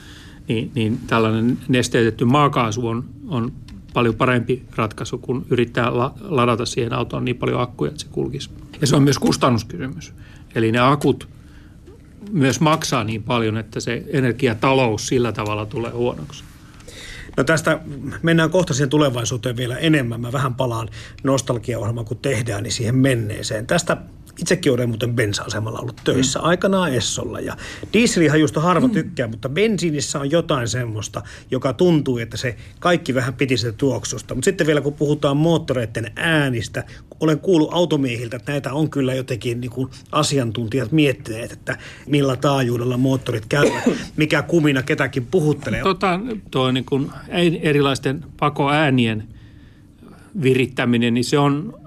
[0.48, 3.52] niin, niin tällainen nesteytetty maakaasu on, on
[3.94, 8.50] paljon parempi ratkaisu, kun yrittää ladata siihen autoon niin paljon akkuja, että se kulkisi.
[8.80, 10.12] Ja se on myös kustannuskysymys.
[10.54, 11.28] Eli ne akut
[12.30, 16.44] myös maksaa niin paljon, että se energiatalous sillä tavalla tulee huonoksi.
[17.36, 17.80] No tästä
[18.22, 20.20] mennään kohta siihen tulevaisuuteen vielä enemmän.
[20.20, 20.88] Mä vähän palaan
[21.22, 23.66] nostalgiaohjelmaan, kun tehdään, niin siihen menneeseen.
[23.66, 23.96] Tästä
[24.38, 26.44] Itsekin olen muuten bensa-asemalla ollut töissä mm.
[26.44, 27.56] aikanaan Essolla ja
[27.92, 28.92] dieselihan just harva mm.
[28.92, 34.34] tykkää, mutta bensiinissä on jotain semmoista, joka tuntuu, että se kaikki vähän piti sitä tuoksusta.
[34.34, 36.84] Mutta sitten vielä kun puhutaan moottoreiden äänistä,
[37.20, 42.96] olen kuullut automiehiltä, että näitä on kyllä jotenkin niin kuin asiantuntijat miettineet, että millä taajuudella
[42.96, 43.84] moottorit käyvät,
[44.16, 45.82] mikä kumina ketäkin puhuttelee.
[45.82, 46.20] Tota,
[46.50, 47.10] tuo niin kuin
[47.62, 49.28] erilaisten pakoäänien
[50.42, 51.80] virittäminen, niin se on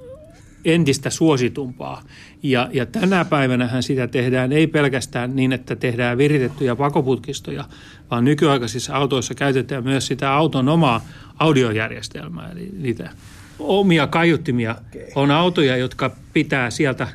[0.65, 2.04] entistä suositumpaa.
[2.43, 7.65] Ja, ja tänä päivänä sitä tehdään ei pelkästään niin, että tehdään viritettyjä pakoputkistoja,
[8.12, 11.06] vaan nykyaikaisissa autoissa käytetään myös sitä auton omaa
[11.39, 13.10] audiojärjestelmää, eli niitä
[13.60, 14.76] omia kaiuttimia.
[15.15, 17.08] On autoja, jotka pitää sieltä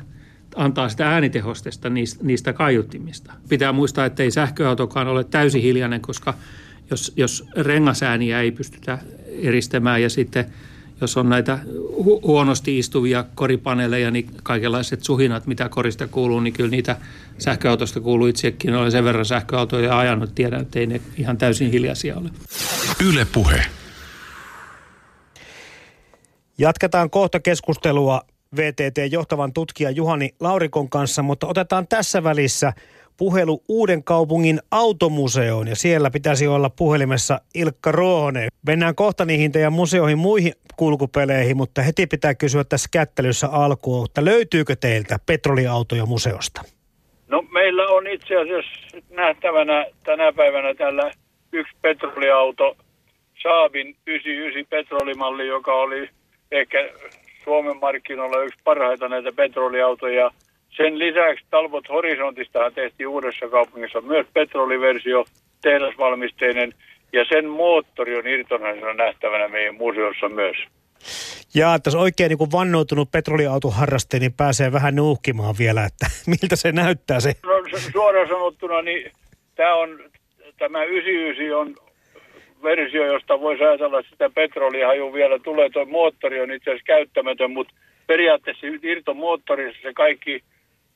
[0.55, 3.33] antaa sitä äänitehostesta niistä, niistä kaiuttimista.
[3.49, 6.33] Pitää muistaa, että ei sähköautokaan ole täysin hiljainen, koska
[6.89, 8.97] jos, jos rengasääniä ei pystytä
[9.41, 10.45] eristämään ja sitten–
[11.01, 11.59] jos on näitä
[11.97, 16.95] hu- huonosti istuvia koripaneeleja, niin kaikenlaiset suhinat, mitä korista kuuluu, niin kyllä niitä
[17.37, 18.75] sähköautosta kuuluu itsekin.
[18.75, 22.29] Olen sen verran sähköautoja ajanut, tiedän, että ei ne ihan täysin hiljaisia ole.
[23.09, 23.65] Yle Puhe.
[26.57, 28.21] Jatketaan kohta keskustelua
[28.55, 32.73] VTT-johtavan tutkijan Juhani Laurikon kanssa, mutta otetaan tässä välissä–
[33.17, 38.49] puhelu Uuden kaupungin automuseoon ja siellä pitäisi olla puhelimessa Ilkka Ruohonen.
[38.67, 44.25] Mennään kohta niihin teidän museoihin muihin kulkupeleihin, mutta heti pitää kysyä tässä kättelyssä alkuun, että
[44.25, 46.61] löytyykö teiltä petroliautoja museosta?
[47.27, 51.11] No meillä on itse asiassa nähtävänä tänä päivänä tällä
[51.51, 52.77] yksi petroliauto,
[53.43, 56.09] Saabin 99 petrolimalli, joka oli
[56.51, 56.89] ehkä
[57.43, 60.31] Suomen markkinoilla yksi parhaita näitä petroliautoja–
[60.77, 65.25] sen lisäksi Talbot Horizontistahan tehtiin uudessa kaupungissa myös petroliversio,
[65.61, 66.73] tehdasvalmisteinen,
[67.13, 70.57] ja sen moottori on irtonaisena nähtävänä meidän museossa myös.
[71.55, 76.05] Ja että oikein niin vannoutunut petroliautoharraste, niin pääsee vähän nuuhkimaan vielä, että
[76.41, 77.33] miltä se näyttää se.
[77.43, 79.11] No, suoraan sanottuna, niin
[79.55, 79.99] tämä on
[80.57, 81.75] tämä 99 on
[82.63, 85.69] versio, josta voisi ajatella, että sitä petrolihaju vielä tulee.
[85.69, 87.73] Tuo moottori on itse asiassa käyttämätön, mutta
[88.07, 90.43] periaatteessa irtomoottorissa se kaikki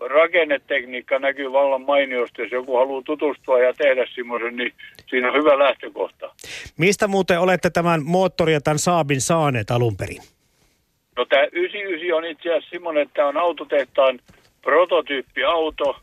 [0.07, 2.41] rakennetekniikka näkyy vallan mainiosti.
[2.41, 4.73] Jos joku haluaa tutustua ja tehdä semmoisen, niin
[5.07, 6.35] siinä on hyvä lähtökohta.
[6.77, 10.21] Mistä muuten olette tämän moottori ja tämän Saabin saaneet alun perin?
[11.17, 14.19] No tämä 99 on itse asiassa semmoinen, että tämä on autotehtaan
[14.61, 15.95] prototyyppiauto.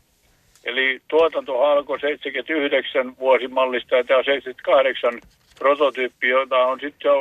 [0.63, 5.19] Eli tuotanto alkoi 79 vuosimallista ja tämä on 78
[5.59, 7.11] prototyyppi, jota on sitten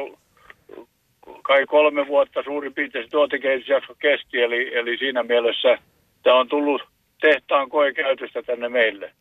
[1.43, 4.43] kai kolme vuotta suurin piirtein se tuotekehitysjakso kesti.
[4.43, 5.79] Eli, eli siinä mielessä
[6.23, 6.83] tämä on tullut
[7.21, 9.13] tehtaan koekäytöstä tänne meille.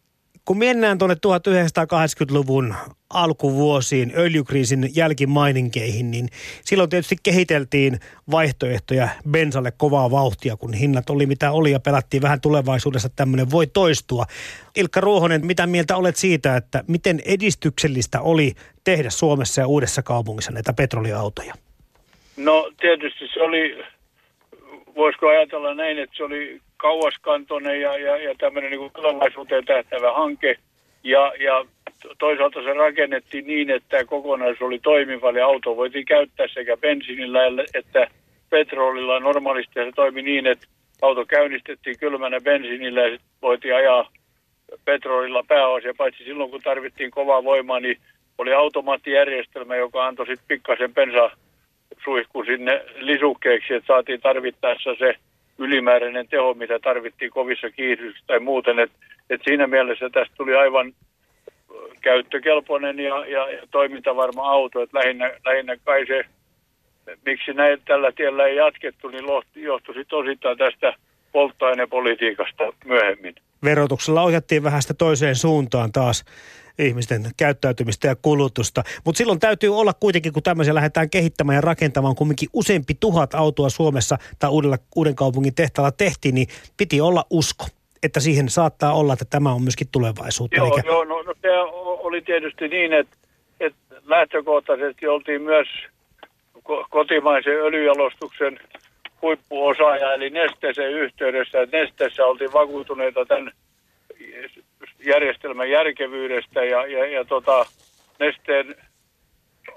[0.46, 2.76] Kun mennään tuonne 1980-luvun
[3.10, 6.28] alkuvuosiin, öljykriisin jälkimaininkeihin, niin
[6.62, 8.00] silloin tietysti kehiteltiin
[8.32, 13.68] vaihtoehtoja bensalle kovaa vauhtia, kun hinnat oli mitä oli ja pelattiin vähän tulevaisuudessa tämmöinen voi
[13.68, 14.26] toistua.
[14.76, 20.52] Ilkka Ruohonen, mitä mieltä olet siitä, että miten edistyksellistä oli tehdä Suomessa ja Uudessa kaupungissa
[20.52, 21.54] näitä petroliautoja?
[22.38, 23.84] No tietysti se oli,
[24.96, 30.56] voisiko ajatella näin, että se oli kauaskantoinen ja, ja, ja tämmöinen niin tulevaisuuteen tähtävä hanke.
[31.04, 31.66] Ja, ja
[32.20, 37.40] toisaalta se rakennettiin niin, että kokonaisuus oli toimiva, eli auto voitiin käyttää sekä bensiinillä
[37.74, 38.08] että
[38.50, 39.20] petrolilla.
[39.20, 40.68] Normaalisti se toimi niin, että
[41.02, 44.10] auto käynnistettiin kylmänä bensiinillä ja voitiin ajaa
[44.86, 47.98] petrolilla pääosia, paitsi silloin kun tarvittiin kovaa voimaa, niin
[48.38, 55.16] oli automaattijärjestelmä, joka antoi sitten pikkasen pensasuihku sinne lisukkeeksi, että saatiin tarvittaessa se
[55.58, 58.80] ylimääräinen teho, mitä tarvittiin kovissa kiihdyksissä tai muuten.
[58.80, 58.91] Et,
[59.30, 60.93] et siinä mielessä tästä tuli aivan
[62.02, 64.82] käyttökelpoinen ja, ja, ja toimintavarma auto.
[64.82, 66.26] Et lähinnä, lähinnä kai se,
[67.26, 70.93] miksi näin tällä tiellä ei jatkettu, niin johtui osittain tästä
[71.32, 73.36] polttoainepolitiikasta myöhemmin.
[73.63, 76.26] Verotuksella ohjattiin vähän sitä toiseen suuntaan taas
[76.80, 78.84] ihmisten käyttäytymistä ja kulutusta.
[79.06, 83.70] Mutta silloin täytyy olla kuitenkin, kun tämmöisiä lähdetään kehittämään ja rakentamaan, kumminkin useampi tuhat autoa
[83.70, 87.66] Suomessa tai uudella, uuden kaupungin tehtaalla tehtiin, niin piti olla usko
[88.04, 90.58] että siihen saattaa olla, että tämä on myöskin tulevaisuutta.
[90.58, 90.88] Joo, eikä...
[90.88, 93.18] joo no, no se oli tietysti niin, että,
[93.60, 95.68] että lähtökohtaisesti oltiin myös
[96.90, 98.60] kotimaisen öljyjalostuksen
[99.22, 101.58] huippuosaaja, eli nesteeseen yhteydessä.
[101.72, 103.52] Nesteessä oltiin vakuutuneita tämän
[105.06, 107.66] järjestelmän järkevyydestä ja, ja, ja tota,
[108.20, 108.76] Nesteen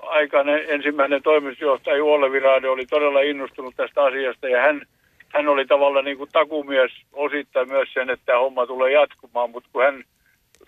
[0.02, 4.83] aikainen ensimmäinen toimitusjohtaja Juolle Virade oli todella innostunut tästä asiasta ja hän,
[5.28, 9.68] hän oli tavallaan niin kuin takumies osittain myös sen, että tämä homma tulee jatkumaan, mutta
[9.72, 10.04] kun hän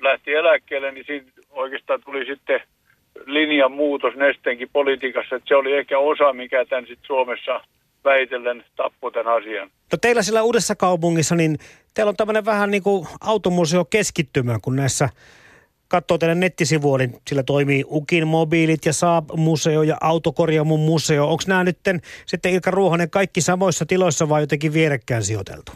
[0.00, 2.60] lähti eläkkeelle, niin siinä oikeastaan tuli sitten
[3.26, 7.60] linjan muutos Nesteenkin politiikassa, että se oli ehkä osa, mikä tämän sitten Suomessa
[8.04, 9.70] väitellen tappoi tämän asian.
[9.92, 11.58] No teillä siellä uudessa kaupungissa, niin
[11.94, 15.08] teillä on tämmöinen vähän niin kuin automuseo keskittymä, kun näissä
[15.88, 21.24] katsoo teidän nettisivua, niin sillä toimii Ukin mobiilit ja Saab-museo ja Autokorjaamun museo.
[21.24, 21.78] Onko nämä nyt
[22.26, 25.72] sitten Ilkka Ruohonen kaikki samoissa tiloissa vai jotenkin vierekkään sijoiteltu?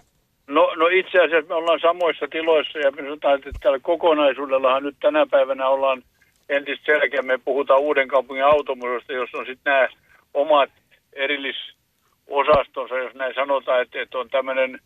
[0.46, 4.96] No, no itse asiassa me ollaan samoissa tiloissa ja me sanotaan, että tällä kokonaisuudellahan nyt
[5.00, 6.02] tänä päivänä ollaan
[6.48, 7.34] entistä selkeämmin.
[7.34, 9.88] Me puhutaan Uuden kaupungin automuseosta, jossa on sitten nämä
[10.34, 10.70] omat
[11.12, 14.78] erillisosastonsa, jos näin sanotaan, että, että on tämmöinen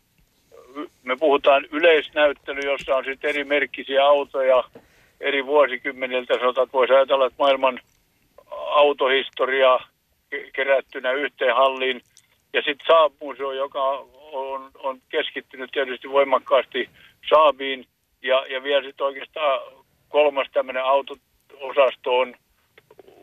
[1.03, 4.63] me puhutaan yleisnäyttely, jossa on sitten eri merkkisiä autoja
[5.19, 6.33] eri vuosikymmeniltä.
[6.33, 7.79] Sanotaan, että voisi ajatella, että maailman
[8.51, 9.79] autohistoria
[10.53, 12.01] kerättynä yhteen halliin.
[12.53, 13.83] Ja sitten Saab-museo, joka
[14.31, 16.89] on, on keskittynyt tietysti voimakkaasti
[17.29, 17.85] Saabiin.
[18.21, 19.59] Ja, ja vielä sitten oikeastaan
[20.09, 22.35] kolmas tämmöinen autoosasto on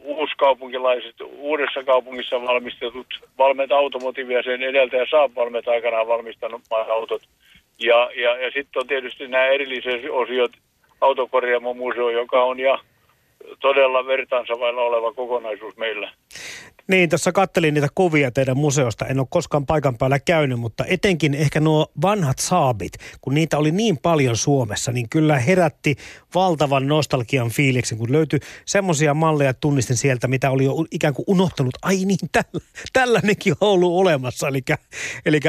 [0.05, 3.07] uuskaupunkilaiset, uudessa kaupungissa valmistetut
[3.39, 7.23] valmeet automotiivia sen edeltäjä Saab valmeet aikanaan valmistanut autot.
[7.79, 10.53] Ja, ja, ja sitten on tietysti nämä erilliset osiot,
[11.01, 12.79] autokorjaamomuseo, joka on ja
[13.61, 16.11] todella vertaansa vailla oleva kokonaisuus meillä.
[16.89, 19.07] Niin, tässä kattelin niitä kuvia teidän museosta.
[19.07, 23.71] En ole koskaan paikan päällä käynyt, mutta etenkin ehkä nuo vanhat saabit, kun niitä oli
[23.71, 25.97] niin paljon Suomessa, niin kyllä herätti
[26.35, 31.75] valtavan nostalgian fiiliksen, kun löytyi semmoisia malleja tunnistin sieltä, mitä oli jo ikään kuin unohtanut.
[31.83, 34.49] Ai niin, tällä, tällainenkin on ollut olemassa.
[34.49, 34.63] Eli,
[35.27, 35.41] eli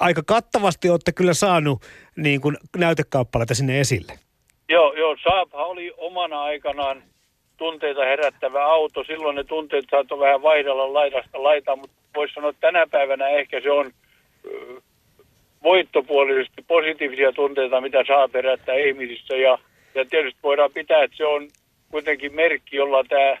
[0.00, 1.82] aika kattavasti olette kyllä saanut
[2.16, 4.18] niin kuin näytekauppaleita sinne esille.
[4.68, 7.02] Joo, joo, Saabhan oli omana aikanaan
[7.60, 9.04] tunteita herättävä auto.
[9.04, 13.60] Silloin ne tunteet saattoi vähän vaihdella laidasta laitaan, mutta voisi sanoa, että tänä päivänä ehkä
[13.60, 13.90] se on
[15.62, 19.36] voittopuolisesti positiivisia tunteita, mitä saa herättää ihmisissä.
[19.36, 19.58] Ja,
[19.94, 21.48] ja tietysti voidaan pitää, että se on
[21.90, 23.38] kuitenkin merkki, jolla tämä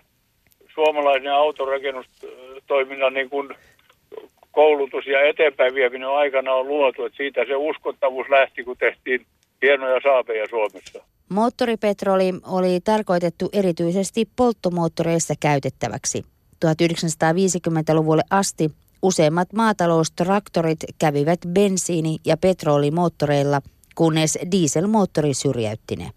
[0.74, 3.48] suomalainen autorakennustoiminnan niin kuin
[4.52, 7.04] koulutus ja eteenpäin vieminen aikana on luotu.
[7.04, 9.26] Että siitä se uskottavuus lähti, kun tehtiin
[9.62, 11.04] hienoja saapeja Suomessa.
[11.30, 16.24] Moottoripetroli oli tarkoitettu erityisesti polttomoottoreissa käytettäväksi.
[16.66, 18.70] 1950-luvulle asti
[19.02, 23.62] useimmat maataloustraktorit kävivät bensiini- ja petrolimoottoreilla,
[23.94, 26.10] kunnes dieselmoottori syrjäytti ne.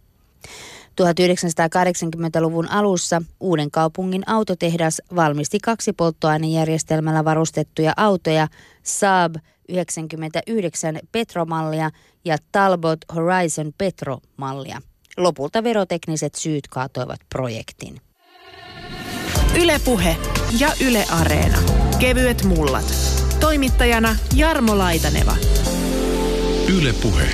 [1.02, 8.48] 1980-luvun alussa Uuden kaupungin autotehdas valmisti kaksi polttoainejärjestelmällä varustettuja autoja,
[8.84, 9.36] Saab
[9.70, 11.90] 99 Petromallia
[12.26, 14.82] ja Talbot Horizon Petro-mallia.
[15.18, 18.02] Lopulta verotekniset syyt kaatoivat projektin.
[19.62, 20.18] Ylepuhe
[20.60, 21.58] ja Yle Areena.
[22.00, 22.86] Kevyet mullat.
[23.40, 25.36] Toimittajana Jarmo Laitaneva.
[26.78, 27.28] Yle Puhe.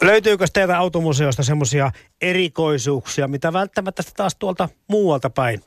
[0.00, 1.90] Löytyykö teiltä automuseosta semmoisia
[2.20, 5.60] erikoisuuksia, mitä välttämättä taas tuolta muualta päin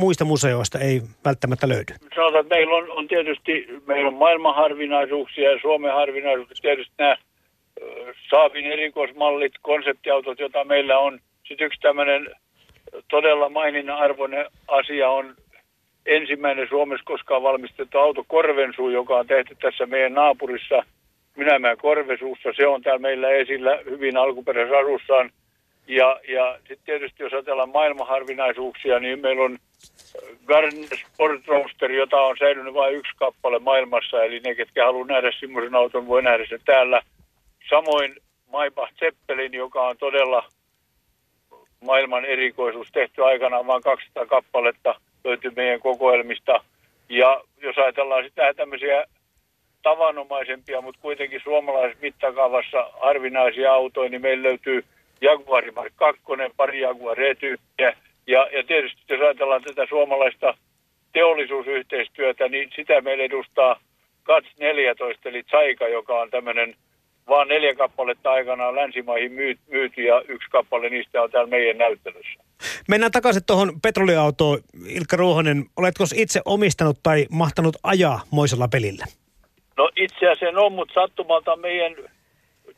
[0.00, 1.92] muista museoista ei välttämättä löydy?
[2.14, 6.62] Sanotaan, että meillä on, on tietysti meillä on maailman harvinaisuuksia ja Suomen harvinaisuuksia.
[6.62, 7.16] Tietysti nämä
[8.30, 11.18] Saabin erikoismallit, konseptiautot, joita meillä on.
[11.48, 12.30] Sitten yksi tämmöinen
[13.10, 15.34] todella maininnan arvoinen asia on
[16.06, 20.82] ensimmäinen Suomessa koskaan valmistettu auto Korvensuu, joka on tehty tässä meidän naapurissa
[21.36, 22.48] Minämään Korvesuussa.
[22.56, 25.30] Se on täällä meillä esillä hyvin alkuperäisessä asussaan.
[25.90, 29.58] Ja, ja sitten tietysti jos ajatellaan maailmanharvinaisuuksia, niin meillä on
[30.46, 34.24] Gardner Sport Roadster, jota on säilynyt vain yksi kappale maailmassa.
[34.24, 37.02] Eli ne, ketkä haluaa nähdä semmoisen auton, voi nähdä sen täällä.
[37.70, 38.16] Samoin
[38.52, 40.44] Maybach Zeppelin, joka on todella
[41.84, 46.64] maailman erikoisuus tehty aikanaan vain 200 kappaletta löytyy meidän kokoelmista.
[47.08, 49.04] Ja jos ajatellaan sitä tämmöisiä
[49.82, 54.84] tavanomaisempia, mutta kuitenkin suomalaisessa mittakaavassa harvinaisia autoja, niin meillä löytyy
[55.20, 56.22] Jaguar Mark 2,
[56.56, 57.96] pari Jaguar Retyyppiä.
[58.26, 60.54] Ja, ja tietysti jos ajatellaan tätä suomalaista
[61.12, 63.80] teollisuusyhteistyötä, niin sitä meillä edustaa
[64.22, 66.74] KATS 14, eli Tsaika, joka on tämmöinen
[67.28, 69.32] vaan neljä kappaletta aikanaan länsimaihin
[69.68, 72.40] myyty ja yksi kappale niistä on täällä meidän näyttelyssä.
[72.88, 74.58] Mennään takaisin tuohon petroliautoon.
[74.88, 79.04] Ilkka Ruohonen, oletko itse omistanut tai mahtanut ajaa moisella pelillä?
[79.76, 81.94] No itse asiassa on, mutta sattumalta meidän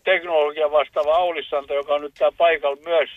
[0.05, 3.11] teknologia vastaava Aulissanto, joka on nyt täällä paikalla myös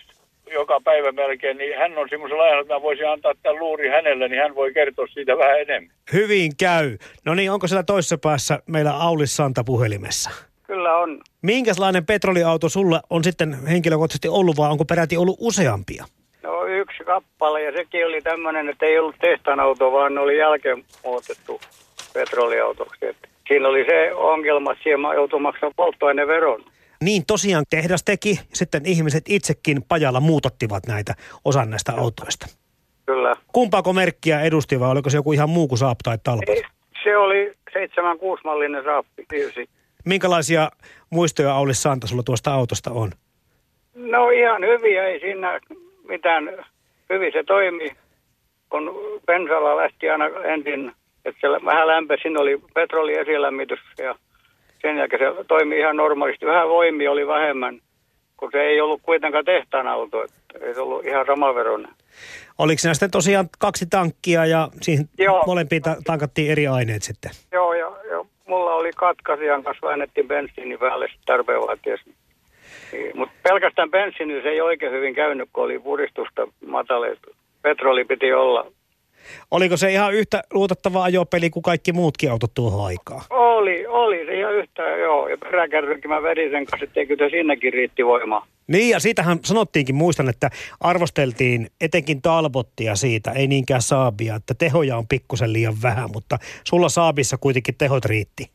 [0.51, 4.27] joka päivä melkein, niin hän on semmoisella ajalla, että mä voisin antaa tämän luuri hänelle,
[4.27, 5.95] niin hän voi kertoa siitä vähän enemmän.
[6.13, 6.97] Hyvin käy.
[7.25, 10.29] No niin, onko siellä toisessa päässä meillä Aulis Santa puhelimessa?
[10.67, 11.21] Kyllä on.
[11.41, 16.05] Minkälainen petroliauto sulla on sitten henkilökohtaisesti ollut vai onko peräti ollut useampia?
[16.43, 20.37] No yksi kappale ja sekin oli tämmöinen, että ei ollut tehtaan auto, vaan ne oli
[20.37, 21.61] jälkeen muutettu
[22.13, 23.05] petroliautoksi.
[23.05, 26.63] Että siinä oli se ongelma, että siellä joutui maksamaan polttoaineveron.
[27.03, 31.13] Niin tosiaan tehdas teki, sitten ihmiset itsekin pajalla muutottivat näitä
[31.45, 32.47] osan näistä autoista.
[33.05, 33.35] Kyllä.
[33.53, 36.55] Kumpaako merkkiä edusti vai oliko se joku ihan muu kuin Saab tai Talbot?
[37.03, 39.69] Se oli 76-mallinen Saappi, tietysti.
[40.05, 40.71] Minkälaisia
[41.09, 43.11] muistoja Auli Santa sulla tuosta autosta on?
[43.95, 45.59] No ihan hyviä, ei siinä
[46.07, 46.65] mitään.
[47.09, 47.91] Hyvin se toimi,
[48.69, 48.91] kun
[49.25, 50.91] bensalla lähti aina ensin,
[51.25, 54.15] että se vähän lämpesi, siinä oli petroli esilämmitys ja
[54.81, 56.45] sen jälkeen se toimi ihan normaalisti.
[56.45, 57.79] Vähän voimia oli vähemmän,
[58.37, 61.91] kun se ei ollut kuitenkaan tehtaan auto, että ei se ollut ihan samaveroinen.
[62.57, 65.43] Oliko siinä sitten tosiaan kaksi tankkia ja siihen Joo.
[65.47, 67.31] molempiin ta- tankattiin eri aineet sitten?
[67.51, 72.09] Joo, ja, ja mulla oli katkaisijan kanssa väännettiin bensiini päälle tarpeen vaatiessa.
[72.91, 77.17] Niin, mutta pelkästään bensiini se ei oikein hyvin käynyt, kun oli puristusta matale.
[77.61, 78.71] Petroli piti olla.
[79.51, 83.21] Oliko se ihan yhtä luotettava ajopeli kuin kaikki muutkin autot tuohon aikaan?
[83.29, 85.27] Oli, oli se ihan yhtä, joo.
[85.27, 88.47] Ja peräkärrynkin mä vedin sen kanssa, että kyllä sinnekin riitti voimaa.
[88.67, 94.97] Niin ja siitähän sanottiinkin, muistan, että arvosteltiin etenkin Talbottia siitä, ei niinkään Saabia, että tehoja
[94.97, 98.49] on pikkusen liian vähän, mutta sulla Saabissa kuitenkin tehot riitti.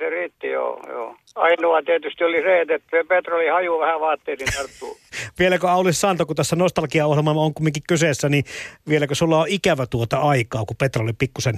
[0.00, 1.16] Se riitti, joo, joo.
[1.34, 4.96] Ainoa tietysti oli se, että petroli haju vähän vaatteisiin tarttuu.
[5.38, 8.44] Vieläkö Auli Santo, kun tässä nostalgiaohjelma on kumminkin kyseessä, niin
[8.88, 11.54] vieläkö sulla on ikävä tuota aikaa, kun petroli pikkusen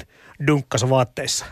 [0.46, 1.46] dunkkasi vaatteissa?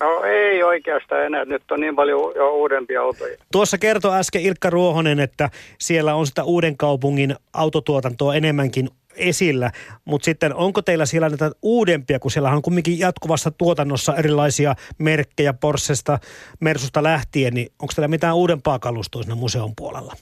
[0.00, 3.36] No ei oikeastaan enää, nyt on niin paljon jo uudempia autoja.
[3.52, 9.70] Tuossa kertoi äsken Ilkka Ruohonen, että siellä on sitä uuden kaupungin autotuotantoa enemmänkin esillä,
[10.04, 15.52] mutta sitten onko teillä siellä näitä uudempia, kun siellä on kumminkin jatkuvassa tuotannossa erilaisia merkkejä
[15.52, 16.18] Porschesta,
[16.60, 20.12] Mersusta lähtien, niin onko teillä mitään uudempaa kalustoa siinä museon puolella?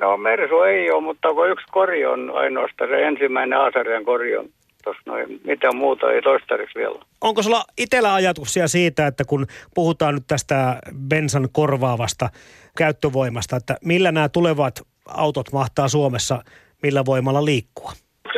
[0.00, 4.48] No Mersu ei ole, mutta onko yksi kori on ainoastaan se ensimmäinen Aasarjan kori on
[4.84, 5.40] tuossa noin.
[5.44, 7.04] Mitä muuta ei toistaiseksi vielä.
[7.20, 10.78] Onko sulla itsellä ajatuksia siitä, että kun puhutaan nyt tästä
[11.08, 12.28] bensan korvaavasta
[12.76, 16.42] käyttövoimasta, että millä nämä tulevat autot mahtaa Suomessa,
[16.82, 17.92] millä voimalla liikkua?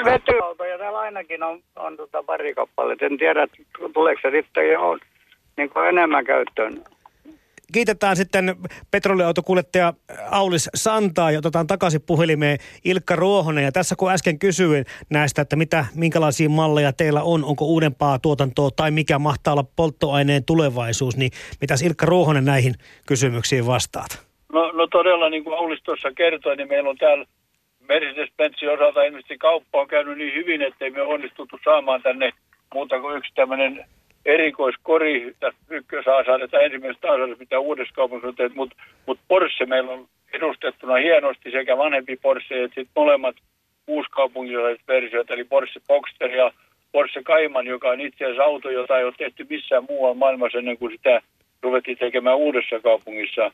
[0.04, 3.06] Vetyautoja täällä ainakin on, on tota pari kappaletta.
[3.06, 3.46] En tiedä,
[3.94, 4.98] tuleeko se sitten jo
[5.56, 6.84] niin kuin enemmän käyttöön.
[7.72, 8.56] Kiitetään sitten
[8.90, 9.92] petroliautokuljettaja
[10.30, 13.64] Aulis Santaa ja otetaan takaisin puhelimeen Ilkka Ruohonen.
[13.64, 18.70] Ja tässä kun äsken kysyin näistä, että mitä, minkälaisia malleja teillä on, onko uudempaa tuotantoa
[18.76, 21.30] tai mikä mahtaa olla polttoaineen tulevaisuus, niin
[21.60, 22.74] mitäs Ilkka Ruohonen näihin
[23.06, 24.26] kysymyksiin vastaat?
[24.52, 27.24] No, no todella, niin kuin Aulis tuossa kertoi, niin meillä on täällä
[27.92, 32.32] Mercedes-Benzin osalta ilmeisesti kauppa on käynyt niin hyvin, ettei me onnistuttu saamaan tänne
[32.74, 33.84] muuta kuin yksi tämmöinen
[34.24, 35.34] erikoiskori.
[35.40, 38.76] Tässä ykkösaasalle tai ensimmäisestä aasalle, mitä uudessa kaupungissa tehty, mutta
[39.06, 43.36] mut Porsche meillä on edustettuna hienosti sekä vanhempi Porsche että sitten molemmat
[43.86, 46.52] uuskaupungilaiset versiot, eli Porsche Boxster ja
[46.92, 50.78] Porsche Cayman, joka on itse asiassa auto, jota ei ole tehty missään muualla maailmassa ennen
[50.78, 51.20] kuin sitä
[51.62, 53.50] ruvettiin tekemään uudessa kaupungissa.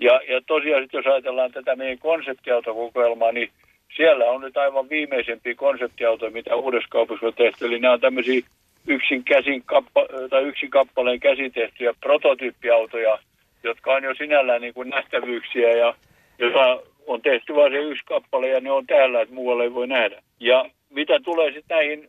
[0.00, 3.50] Ja, ja tosiaan jos ajatellaan tätä meidän konseptiautokokoelmaa, niin
[3.96, 7.66] siellä on nyt aivan viimeisempiä konseptiautoja, mitä uudessa kaupassa on tehty.
[7.66, 8.40] Eli nämä on tämmöisiä
[8.86, 13.18] yksin, käsin kappa, tai yksin kappaleen käsin tehtyjä prototyyppiautoja,
[13.62, 15.94] jotka on jo sinällään niin kuin nähtävyyksiä ja
[16.38, 19.86] jota on tehty vain se yksi kappale ja ne on täällä, että muualle ei voi
[19.86, 20.22] nähdä.
[20.40, 22.08] Ja mitä tulee sitten näihin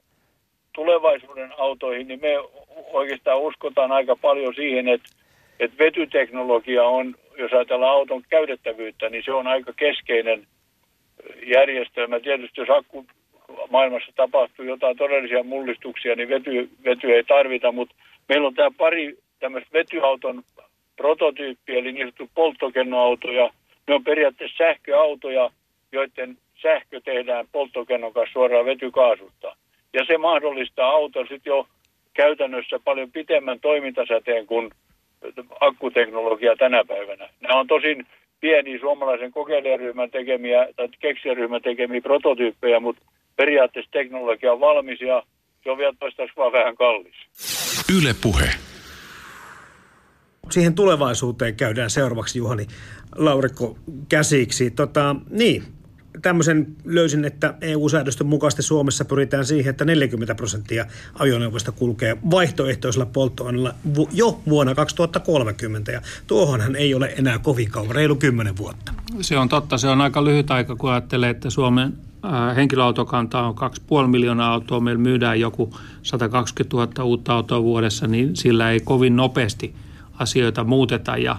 [0.75, 2.35] tulevaisuuden autoihin, niin me
[2.93, 5.09] oikeastaan uskotaan aika paljon siihen, että,
[5.59, 10.47] että vetyteknologia on, jos ajatellaan auton käytettävyyttä, niin se on aika keskeinen
[11.45, 12.19] järjestelmä.
[12.19, 13.05] Tietysti jos akku
[13.69, 17.95] maailmassa tapahtuu jotain todellisia mullistuksia, niin vety, vety ei tarvita, mutta
[18.29, 20.43] meillä on tämä pari tämmöistä vetyauton
[20.97, 23.49] prototyyppiä, eli niin sanottu polttokennoautoja.
[23.87, 25.49] Ne on periaatteessa sähköautoja,
[25.91, 29.55] joiden sähkö tehdään polttokennon kanssa suoraan vetykaasusta.
[29.93, 31.67] Ja se mahdollistaa auton sitten jo
[32.13, 34.71] käytännössä paljon pitemmän toimintasäteen kuin
[35.59, 37.29] akkuteknologia tänä päivänä.
[37.39, 38.07] Nämä on tosin
[38.39, 43.01] pieniä suomalaisen kokeilijaryhmän tekemiä tai keksijaryhmän tekemiä prototyyppejä, mutta
[43.35, 45.23] periaatteessa teknologia on valmis ja
[45.63, 47.15] se on vielä toistaiseksi vaan vähän kallis.
[47.97, 48.49] Yle Puhe.
[50.51, 52.65] Siihen tulevaisuuteen käydään seuraavaksi Juhani
[53.15, 53.77] Laurikko
[54.09, 54.71] käsiksi.
[54.71, 55.63] Tota, niin,
[56.21, 60.85] tämmöisen löysin, että EU-säädöstön mukaisesti Suomessa pyritään siihen, että 40 prosenttia
[61.19, 63.73] ajoneuvoista kulkee vaihtoehtoisella polttoaineella
[64.11, 65.91] jo vuonna 2030.
[65.91, 68.93] Ja tuohonhan ei ole enää kovin kauan, reilu 10 vuotta.
[69.21, 69.77] Se on totta.
[69.77, 71.93] Se on aika lyhyt aika, kun ajattelee, että Suomen
[72.55, 73.55] henkilöautokanta on
[74.03, 79.15] 2,5 miljoonaa autoa, meillä myydään joku 120 000 uutta autoa vuodessa, niin sillä ei kovin
[79.15, 79.75] nopeasti
[80.13, 81.17] asioita muuteta.
[81.17, 81.35] Ja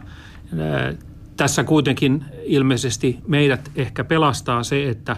[1.41, 5.17] tässä kuitenkin ilmeisesti meidät ehkä pelastaa se, että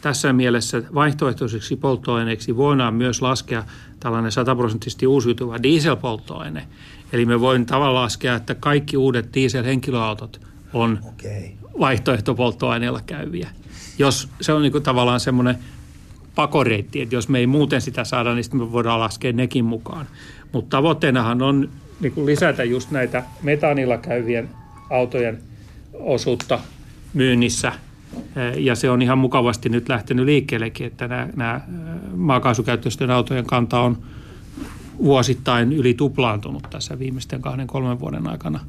[0.00, 3.64] tässä mielessä vaihtoehtoiseksi polttoaineeksi voidaan myös laskea
[4.00, 6.66] tällainen sataprosenttisesti uusiutuva dieselpolttoaine.
[7.12, 10.40] Eli me voin tavallaan laskea, että kaikki uudet dieselhenkilöautot
[10.72, 11.48] on okay.
[11.80, 13.48] vaihtoehtopolttoaineella käyviä.
[13.98, 15.58] Jos se on niin kuin tavallaan semmoinen
[16.34, 20.06] pakoreitti, että jos me ei muuten sitä saada, niin sitten me voidaan laskea nekin mukaan.
[20.52, 21.68] Mutta tavoitteenahan on
[22.00, 24.48] niin kuin lisätä just näitä metaanilla käyvien
[24.90, 25.49] autojen
[26.00, 26.58] osuutta
[27.14, 27.72] myynnissä.
[28.56, 31.60] Ja se on ihan mukavasti nyt lähtenyt liikkeellekin, että nämä, nämä
[32.14, 33.98] maakaasukäyttöisten autojen kanta on
[34.98, 38.60] vuosittain yli tuplaantunut tässä viimeisten kahden, kolmen vuoden aikana.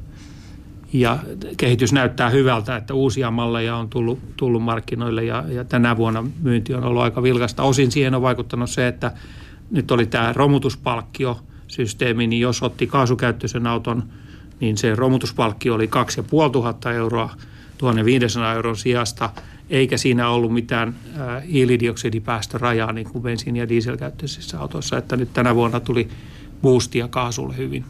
[0.92, 1.18] Ja
[1.56, 6.74] kehitys näyttää hyvältä, että uusia malleja on tullut, tullut markkinoille ja, ja tänä vuonna myynti
[6.74, 7.62] on ollut aika vilkasta.
[7.62, 9.12] Osin siihen on vaikuttanut se, että
[9.70, 14.02] nyt oli tämä romutuspalkkio systeemi, niin jos otti kaasukäyttöisen auton–
[14.62, 17.30] niin se romutuspalkki oli 2500 euroa
[17.78, 19.30] 1500 euron sijasta,
[19.70, 20.94] eikä siinä ollut mitään
[21.52, 26.08] hiilidioksidipäästörajaa niin kuin bensiini- ja dieselkäyttöisissä autoissa, että nyt tänä vuonna tuli
[26.62, 27.84] boostia kaasulle hyvin.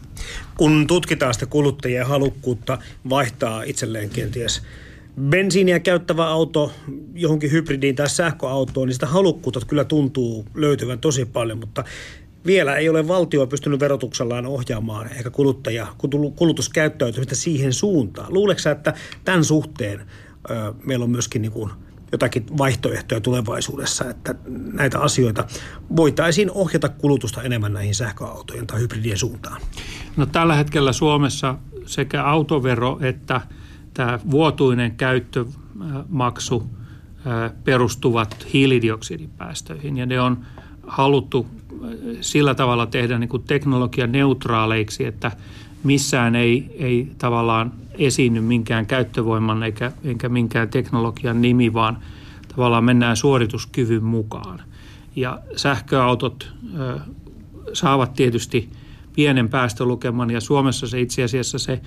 [0.56, 4.62] Kun tutkitaan sitä kuluttajien halukkuutta vaihtaa itselleen kenties
[5.20, 6.72] bensiiniä käyttävä auto
[7.14, 11.84] johonkin hybridiin tai sähköautoon, niin sitä halukkuutta kyllä tuntuu löytyvän tosi paljon, mutta
[12.46, 15.86] vielä ei ole valtio pystynyt verotuksellaan ohjaamaan ehkä kuluttaja,
[16.36, 18.34] kulutuskäyttäytymistä siihen suuntaan.
[18.34, 20.00] Luuleeko että tämän suhteen
[20.50, 21.70] ö, meillä on myöskin niin kuin
[22.12, 24.34] jotakin vaihtoehtoja tulevaisuudessa, että
[24.72, 25.44] näitä asioita
[25.96, 29.60] voitaisiin ohjata kulutusta enemmän näihin sähköautojen tai hybridien suuntaan?
[30.16, 33.40] No tällä hetkellä Suomessa sekä autovero että
[33.94, 36.70] tämä vuotuinen käyttömaksu
[37.64, 40.46] perustuvat hiilidioksidipäästöihin ja ne on
[40.86, 41.46] haluttu
[42.20, 45.32] sillä tavalla tehdä niin kuin teknologianeutraaleiksi, että
[45.82, 51.98] missään ei, ei tavallaan esiinny minkään käyttövoiman eikä, eikä minkään teknologian nimi, vaan
[52.56, 54.62] tavallaan mennään suorituskyvyn mukaan.
[55.16, 57.00] Ja sähköautot ö,
[57.72, 58.68] saavat tietysti
[59.14, 61.80] pienen päästölukeman ja Suomessa se itse asiassa se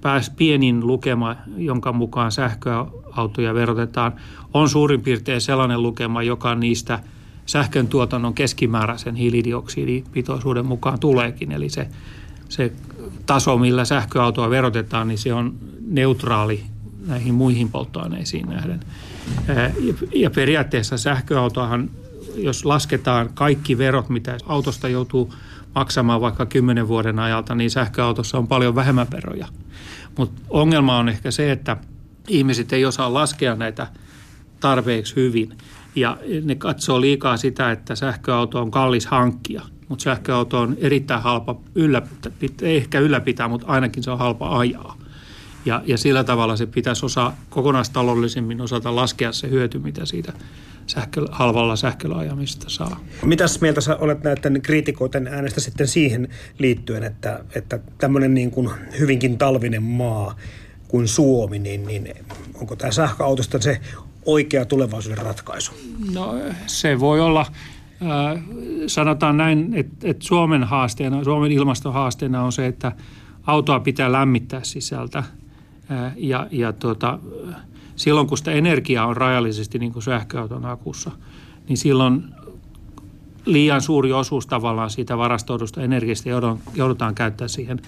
[0.00, 4.12] pääs, pienin lukema, jonka mukaan sähköautoja verotetaan,
[4.54, 6.98] on suurin piirtein sellainen lukema, joka niistä–
[7.46, 11.52] sähkön tuotannon keskimääräisen hiilidioksidipitoisuuden mukaan tuleekin.
[11.52, 11.88] Eli se,
[12.48, 12.72] se
[13.26, 15.54] taso, millä sähköautoa verotetaan, niin se on
[15.86, 16.64] neutraali
[17.06, 18.80] näihin muihin polttoaineisiin nähden.
[20.14, 21.90] Ja periaatteessa sähköautoahan,
[22.36, 25.34] jos lasketaan kaikki verot, mitä autosta joutuu
[25.74, 29.48] maksamaan vaikka kymmenen vuoden ajalta, niin sähköautossa on paljon vähemmän veroja.
[30.18, 31.76] Mutta ongelma on ehkä se, että
[32.28, 33.86] ihmiset ei osaa laskea näitä
[34.60, 35.58] tarpeeksi hyvin.
[35.94, 41.60] Ja ne katsoo liikaa sitä, että sähköauto on kallis hankkia, mutta sähköauto on erittäin halpa
[41.74, 44.98] ylläpitää, ei ehkä ylläpitää, mutta ainakin se on halpa ajaa.
[45.64, 50.32] Ja, ja sillä tavalla se pitäisi osaa kokonaistaloudellisemmin osata laskea se hyöty, mitä siitä
[50.86, 53.00] sähkö, halvalla sähköllä ajamista saa.
[53.24, 56.28] Mitäs mieltä sä olet näiden kriitikoiden äänestä sitten siihen
[56.58, 60.36] liittyen, että, että tämmöinen niin kuin hyvinkin talvinen maa
[60.88, 62.14] kuin Suomi, niin, niin
[62.54, 63.80] onko tämä sähköautosta se
[64.26, 65.72] oikea tulevaisuuden ratkaisu?
[66.14, 66.34] No
[66.66, 67.46] se voi olla,
[68.02, 68.42] äh,
[68.86, 72.92] sanotaan näin, että, Suomen haasteena, Suomen ilmastohaasteena on se, että
[73.46, 75.18] autoa pitää lämmittää sisältä.
[75.18, 77.18] Äh, ja, ja tuota,
[77.96, 81.10] silloin kun sitä energiaa on rajallisesti niin kuin sähköauton akussa,
[81.68, 82.24] niin silloin
[83.44, 86.28] liian suuri osuus tavallaan siitä varastoidusta energiasta
[86.74, 87.80] joudutaan käyttää siihen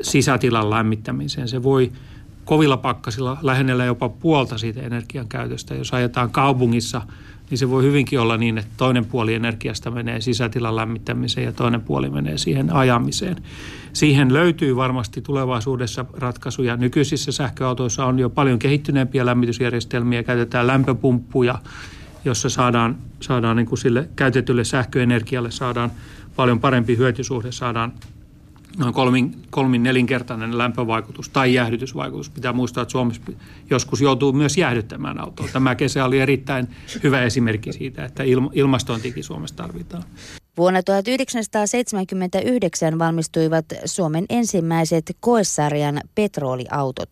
[0.00, 1.48] sisätilan lämmittämiseen.
[1.48, 1.92] Se voi
[2.44, 5.74] kovilla pakkasilla lähennellä jopa puolta siitä energian käytöstä.
[5.74, 7.02] Jos ajetaan kaupungissa,
[7.50, 11.80] niin se voi hyvinkin olla niin, että toinen puoli energiasta menee sisätilan lämmittämiseen ja toinen
[11.80, 13.36] puoli menee siihen ajamiseen.
[13.92, 16.76] Siihen löytyy varmasti tulevaisuudessa ratkaisuja.
[16.76, 21.58] Nykyisissä sähköautoissa on jo paljon kehittyneempiä lämmitysjärjestelmiä, käytetään lämpöpumppuja,
[22.24, 25.90] jossa saadaan, saadaan niin kuin sille käytetylle sähköenergialle saadaan
[26.36, 27.92] paljon parempi hyötysuhde, saadaan
[28.78, 32.30] noin kolmin, kolmin nelinkertainen lämpövaikutus tai jäähdytysvaikutus.
[32.30, 33.22] Pitää muistaa, että Suomessa
[33.70, 35.48] joskus joutuu myös jäähdyttämään autoa.
[35.52, 36.68] Tämä kesä oli erittäin
[37.02, 38.22] hyvä esimerkki siitä, että
[38.52, 40.02] ilmastointikin Suomessa tarvitaan.
[40.56, 47.10] Vuonna 1979 valmistuivat Suomen ensimmäiset koesarjan petroliautot.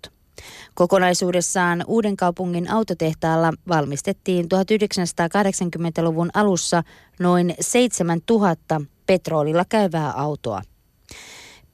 [0.75, 6.83] Kokonaisuudessaan Uuden kaupungin autotehtaalla valmistettiin 1980-luvun alussa
[7.19, 10.63] noin 7000 petrolilla käyvää autoa.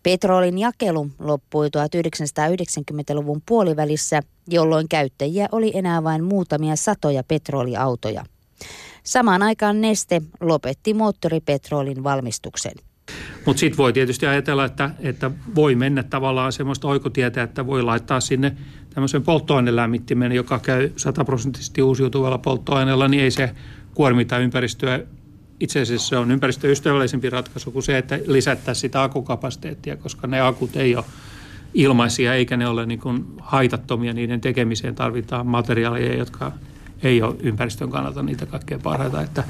[0.03, 8.25] Petrolin jakelu loppui 1990-luvun puolivälissä, jolloin käyttäjiä oli enää vain muutamia satoja petroliautoja.
[9.03, 12.73] Samaan aikaan Neste lopetti moottoripetrolin valmistuksen.
[13.47, 18.21] Mutta sitten voi tietysti ajatella, että, että voi mennä tavallaan semmoista oikotietä, että voi laittaa
[18.21, 18.57] sinne
[18.95, 23.55] tämmöisen polttoainelämmittimen, joka käy sataprosenttisesti uusiutuvalla polttoaineella, niin ei se
[23.95, 25.01] kuormita ympäristöä
[25.61, 30.77] itse asiassa se on ympäristöystävällisempi ratkaisu kuin se, että lisättäisiin sitä akukapasiteettia, koska ne akut
[30.77, 31.05] ei ole
[31.75, 34.13] ilmaisia eikä ne ole niin kuin haitattomia.
[34.13, 36.53] Niiden tekemiseen tarvitaan materiaaleja, jotka
[37.03, 39.23] ei ole ympäristön kannalta niitä kaikkein parhaita.
[39.23, 39.45] Että,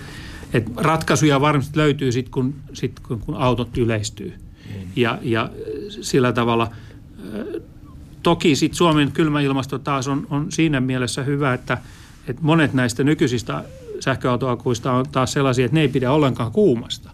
[0.53, 4.35] että ratkaisuja varmasti löytyy sitten, kun, sit, kun, kun autot yleistyy.
[4.75, 4.89] Mm.
[4.97, 5.51] Ja, ja
[6.01, 6.71] sillä tavalla
[8.23, 11.79] toki sitten Suomen kylmä ilmasto taas on, on siinä mielessä hyvä, että,
[12.29, 13.65] että monet näistä nykyisistä
[14.01, 17.11] sähköautoakuista on taas sellaisia, että ne ei pidä ollenkaan kuumasta.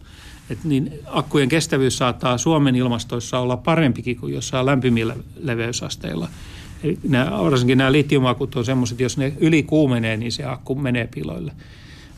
[0.51, 6.29] Et niin akkujen kestävyys saattaa Suomen ilmastoissa olla parempikin kuin jossain lämpimillä leveysasteilla.
[6.83, 11.53] Eli nämä, varsinkin nämä litiumakut on sellaiset, jos ne ylikuumenee, niin se akku menee piloille.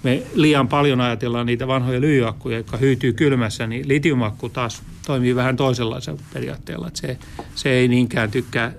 [0.03, 5.57] Me liian paljon ajatellaan niitä vanhoja lyijyakkuja, jotka hyytyy kylmässä, niin litiumakku taas toimii vähän
[5.57, 6.91] toisenlaisella periaatteella.
[6.95, 7.19] Se,
[7.55, 8.73] se ei niinkään tykkää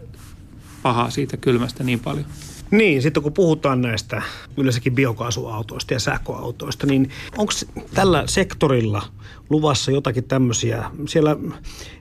[0.81, 2.25] pahaa siitä kylmästä niin paljon.
[2.71, 4.21] Niin, sitten kun puhutaan näistä
[4.57, 7.53] yleensäkin biokaasuautoista ja sähköautoista, niin onko
[7.93, 9.01] tällä sektorilla
[9.49, 10.91] luvassa jotakin tämmöisiä?
[11.07, 11.35] Siellä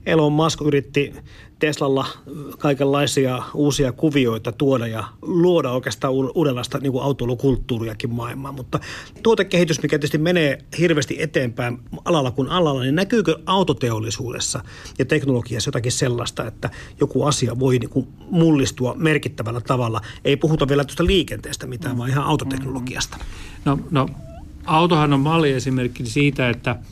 [0.05, 1.13] Elon Musk yritti
[1.59, 2.07] Teslalla
[2.57, 8.55] kaikenlaisia uusia kuvioita tuoda ja luoda oikeastaan uudenlaista niin autoilukulttuuriakin maailmaan.
[8.55, 8.79] Mutta
[9.23, 14.63] tuotekehitys, mikä tietysti menee hirveästi eteenpäin alalla kuin alalla, niin näkyykö autoteollisuudessa
[14.99, 16.69] ja teknologiassa jotakin sellaista, että
[16.99, 20.01] joku asia voi niin kuin mullistua merkittävällä tavalla?
[20.25, 23.17] Ei puhuta vielä tuosta liikenteestä mitään, vaan ihan autoteknologiasta.
[23.65, 24.09] No, no
[24.65, 26.75] autohan on malli esimerkki siitä, että–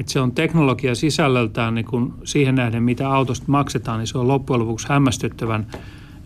[0.00, 4.28] että se on teknologia sisällöltään niin kun siihen nähden, mitä autosta maksetaan, niin se on
[4.28, 5.66] loppujen lopuksi hämmästyttävän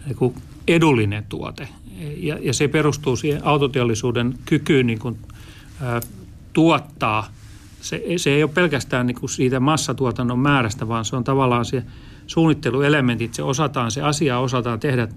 [0.06, 0.34] niin kuin
[0.68, 1.68] edullinen tuote.
[2.16, 5.18] Ja, ja se perustuu siihen autoteollisuuden kykyyn niin kuin,
[5.82, 6.00] ä,
[6.52, 7.28] tuottaa.
[7.80, 11.82] Se, se ei ole pelkästään niin siitä massatuotannon määrästä, vaan se on tavallaan se
[12.26, 13.34] suunnitteluelementit.
[13.34, 15.08] Se osataan, se asia osataan tehdä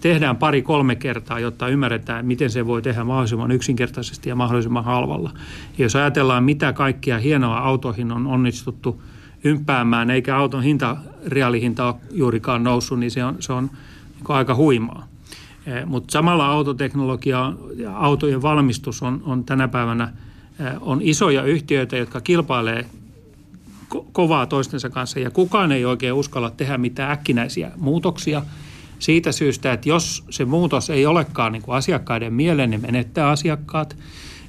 [0.00, 5.30] tehdään pari-kolme kertaa, jotta ymmärretään, miten se voi tehdä mahdollisimman yksinkertaisesti ja mahdollisimman halvalla.
[5.78, 9.02] Ja jos ajatellaan, mitä kaikkia hienoa autoihin on onnistuttu
[9.44, 10.96] ympäämään, eikä auton hinta,
[11.26, 13.70] reaalihinta ole juurikaan noussut, niin se on, se on
[14.14, 15.06] niin aika huimaa.
[15.66, 20.12] E, Mutta samalla autoteknologia ja autojen valmistus on, on tänä päivänä
[20.60, 22.86] e, on isoja yhtiöitä, jotka kilpailee
[23.94, 28.42] ko- kovaa toistensa kanssa ja kukaan ei oikein uskalla tehdä mitään äkkinäisiä muutoksia
[28.98, 33.96] siitä syystä, että jos se muutos ei olekaan niin kuin asiakkaiden mieleen, niin menettää asiakkaat.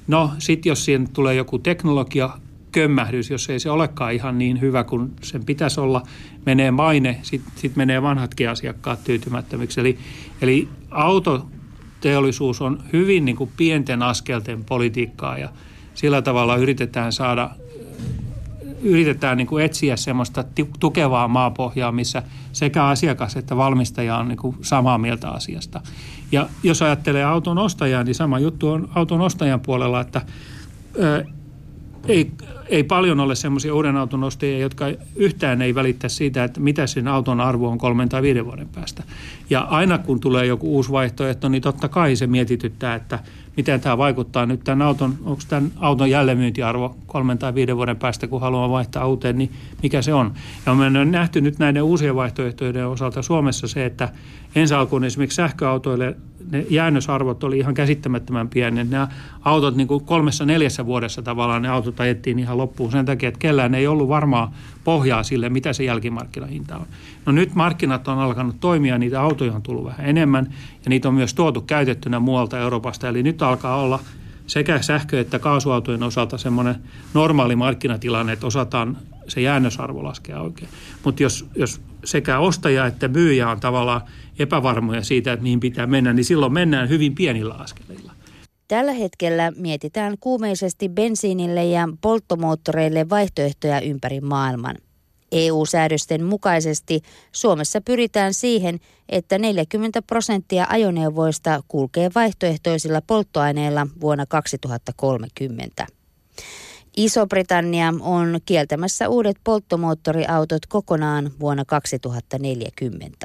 [0.07, 2.29] No sitten jos siihen tulee joku teknologia
[2.71, 6.03] kömmähdys, jos ei se olekaan ihan niin hyvä kuin sen pitäisi olla,
[6.45, 9.79] menee maine, sitten sit menee vanhatkin asiakkaat tyytymättömiksi.
[9.79, 9.97] Eli,
[10.41, 15.49] eli autoteollisuus on hyvin niin kuin pienten askelten politiikkaa ja
[15.93, 17.49] sillä tavalla yritetään saada
[18.81, 20.43] yritetään niin kuin etsiä semmoista
[20.79, 25.81] tukevaa maapohjaa, missä sekä asiakas että valmistaja on niin kuin samaa mieltä asiasta.
[26.31, 30.21] Ja jos ajattelee auton ostajaa, niin sama juttu on auton ostajan puolella, että
[32.07, 32.31] ei,
[32.67, 34.85] ei paljon ole semmoisia uuden auton ostajia, jotka
[35.15, 39.03] yhtään ei välitä siitä, että mitä sen auton arvo on kolmen tai viiden vuoden päästä.
[39.49, 43.19] Ja aina kun tulee joku uusi vaihtoehto, niin totta kai se mietityttää, että
[43.57, 48.27] miten tämä vaikuttaa nyt tämän auton, onko tämän auton jälleenmyyntiarvo kolmen tai viiden vuoden päästä,
[48.27, 49.51] kun haluaa vaihtaa uuteen, niin
[49.83, 50.33] mikä se on.
[50.65, 54.09] Ja me on nähty nyt näiden uusien vaihtoehtojen osalta Suomessa se, että
[54.55, 56.15] ensi alkuun esimerkiksi sähköautoille
[56.51, 58.83] ne jäännösarvot oli ihan käsittämättömän pieni.
[58.83, 59.07] Nämä
[59.41, 63.39] autot niin kuin kolmessa neljässä vuodessa tavallaan ne autot ajettiin ihan loppuun sen takia, että
[63.39, 66.85] kellään ei ollut varmaa pohjaa sille, mitä se jälkimarkkinahinta on.
[67.25, 70.53] No nyt markkinat on alkanut toimia, niitä autoja on tullut vähän enemmän
[70.85, 73.09] ja niitä on myös tuotu käytettynä muualta Euroopasta.
[73.09, 73.99] Eli nyt alkaa olla
[74.47, 76.75] sekä sähkö- että kaasuautojen osalta semmoinen
[77.13, 78.97] normaali markkinatilanne, että osataan
[79.29, 80.69] se jäännösarvo laskea oikein.
[81.03, 84.01] Mutta jos, jos sekä ostaja että myyjä on tavallaan
[84.39, 88.11] epävarmoja siitä, että mihin pitää mennä, niin silloin mennään hyvin pienillä askelilla.
[88.67, 94.75] Tällä hetkellä mietitään kuumeisesti bensiinille ja polttomoottoreille vaihtoehtoja ympäri maailman.
[95.31, 97.01] EU-säädösten mukaisesti
[97.31, 105.87] Suomessa pyritään siihen, että 40 prosenttia ajoneuvoista kulkee vaihtoehtoisilla polttoaineilla vuonna 2030.
[106.97, 113.17] Iso-Britannia on kieltämässä uudet polttomoottoriautot kokonaan vuonna 2040.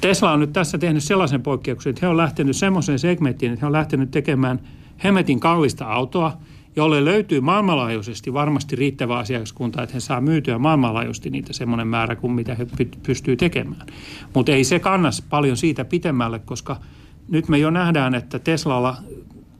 [0.00, 3.66] Tesla on nyt tässä tehnyt sellaisen poikkeuksen, että he on lähtenyt semmoiseen segmenttiin, että he
[3.66, 4.60] on lähtenyt tekemään
[5.04, 6.38] hemetin kallista autoa,
[6.76, 12.32] jolle löytyy maailmanlaajuisesti varmasti riittävä asiakaskunta, että he saa myytyä maailmanlaajuisesti niitä semmoinen määrä kuin
[12.32, 12.66] mitä he
[13.06, 13.86] pystyy tekemään.
[14.34, 16.76] Mutta ei se kannas paljon siitä pitemmälle, koska
[17.28, 18.96] nyt me jo nähdään, että Teslalla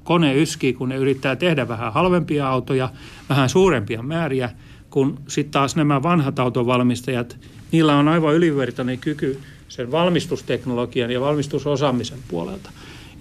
[0.04, 2.88] kone yskii, kun ne yrittää tehdä vähän halvempia autoja,
[3.28, 4.50] vähän suurempia määriä,
[4.90, 7.36] kun sitten taas nämä vanhat autovalmistajat,
[7.72, 12.70] niillä on aivan ylivertainen kyky sen valmistusteknologian ja valmistusosaamisen puolelta.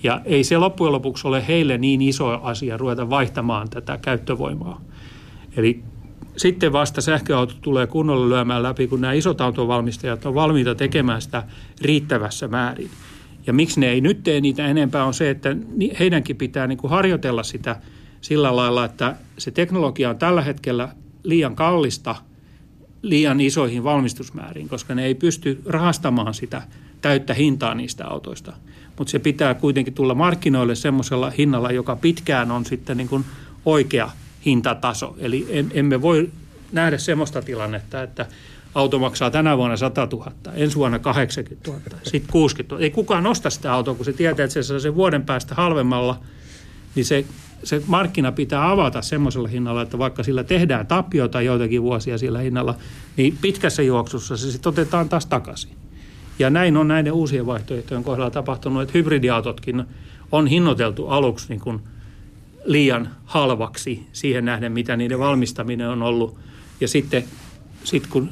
[0.04, 4.82] Ja ei se loppujen lopuksi ole heille niin iso asia ruveta vaihtamaan tätä käyttövoimaa.
[5.58, 5.84] Eli
[6.38, 11.44] sitten vasta sähköauto tulee kunnolla lyömään läpi, kun nämä isot autovalmistajat on valmiita tekemään sitä
[11.82, 12.90] riittävässä määrin.
[13.48, 15.56] Ja miksi ne ei nyt tee niitä enempää on se, että
[16.00, 17.76] heidänkin pitää niin kuin harjoitella sitä
[18.22, 20.90] sillä lailla, että se teknologia on tällä hetkellä
[21.24, 22.16] liian kallista
[23.02, 26.62] liian isoihin valmistusmääriin, koska ne ei pysty rahastamaan sitä
[27.02, 28.54] täyttä hintaa niistä autoista.
[28.98, 33.26] Mutta se pitää kuitenkin tulla markkinoille semmoisella hinnalla, joka pitkään on sitten niin kuin
[33.66, 34.12] oikea
[34.46, 35.16] hintataso.
[35.20, 36.30] Eli emme voi
[36.72, 38.26] nähdä semmoista tilannetta, että
[38.76, 42.84] auto maksaa tänä vuonna 100 000, ensi vuonna 80 000, sitten 60 000.
[42.84, 46.20] Ei kukaan osta sitä autoa, kun se tietää, että se saa sen vuoden päästä halvemmalla,
[46.96, 47.26] niin se,
[47.64, 52.76] se markkina pitää avata semmoisella hinnalla, että vaikka sillä tehdään tappiota joitakin vuosia sillä hinnalla,
[53.18, 55.72] niin pitkässä juoksussa se sitten otetaan taas takaisin.
[56.40, 59.84] Ja näin on näiden uusien vaihtoehtojen kohdalla tapahtunut, että hybridiautotkin
[60.32, 61.80] on hinnoiteltu aluksi niin kuin
[62.66, 66.38] liian halvaksi siihen nähden, mitä niiden valmistaminen on ollut.
[66.82, 67.24] Ja sitten
[67.84, 68.30] sit kun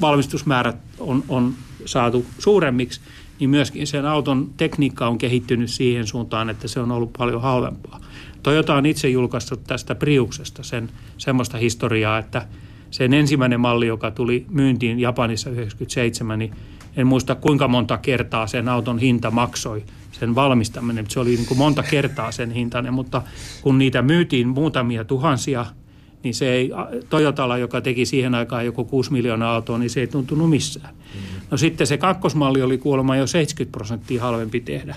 [0.00, 3.00] valmistusmäärät on, on saatu suuremmiksi,
[3.40, 8.00] niin myöskin sen auton tekniikka on kehittynyt siihen suuntaan, että se on ollut paljon halvempaa.
[8.42, 12.46] Toyota on itse julkaissut tästä Priuksesta sen semmoista historiaa, että
[12.90, 16.52] sen ensimmäinen malli, joka tuli myyntiin Japanissa 97, niin
[16.96, 21.04] en muista kuinka monta kertaa sen auton hinta maksoi sen valmistaminen.
[21.08, 23.22] Se oli niin kuin monta kertaa sen hintainen, mutta
[23.62, 25.66] kun niitä myytiin muutamia tuhansia–
[26.22, 26.70] niin se ei,
[27.10, 30.94] Toyotalla, joka teki siihen aikaan joku 6 miljoonaa autoa, niin se ei tuntunut missään.
[30.94, 31.20] Mm.
[31.50, 34.96] No sitten se kakkosmalli oli kuulemma jo 70 prosenttia halvempi tehdä.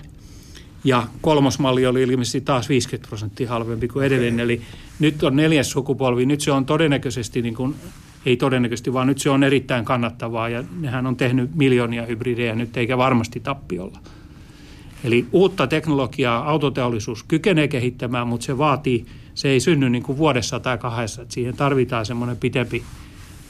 [0.83, 4.39] Ja kolmosmalli oli ilmeisesti taas 50 prosenttia halvempi kuin edellinen.
[4.39, 4.61] Eli
[4.99, 6.25] nyt on neljäs sukupolvi.
[6.25, 7.75] Nyt se on todennäköisesti, niin kuin,
[8.25, 10.49] ei todennäköisesti, vaan nyt se on erittäin kannattavaa.
[10.49, 13.99] Ja nehän on tehnyt miljoonia hybridejä nyt, eikä varmasti tappiolla.
[15.03, 19.05] Eli uutta teknologiaa autoteollisuus kykenee kehittämään, mutta se vaatii–
[19.41, 21.21] se ei synny niin kuin vuodessa tai kahdessa.
[21.21, 22.83] Että siihen tarvitaan semmoinen pitempi,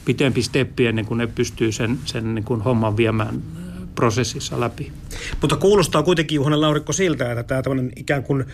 [0.04, 3.62] pitempi steppi ennen kuin ne pystyy sen, sen niin kuin homman viemään äh,
[3.94, 4.92] prosessissa läpi.
[5.40, 8.44] Mutta kuulostaa kuitenkin Juhanen Laurikko siltä, että tämä ikään kuin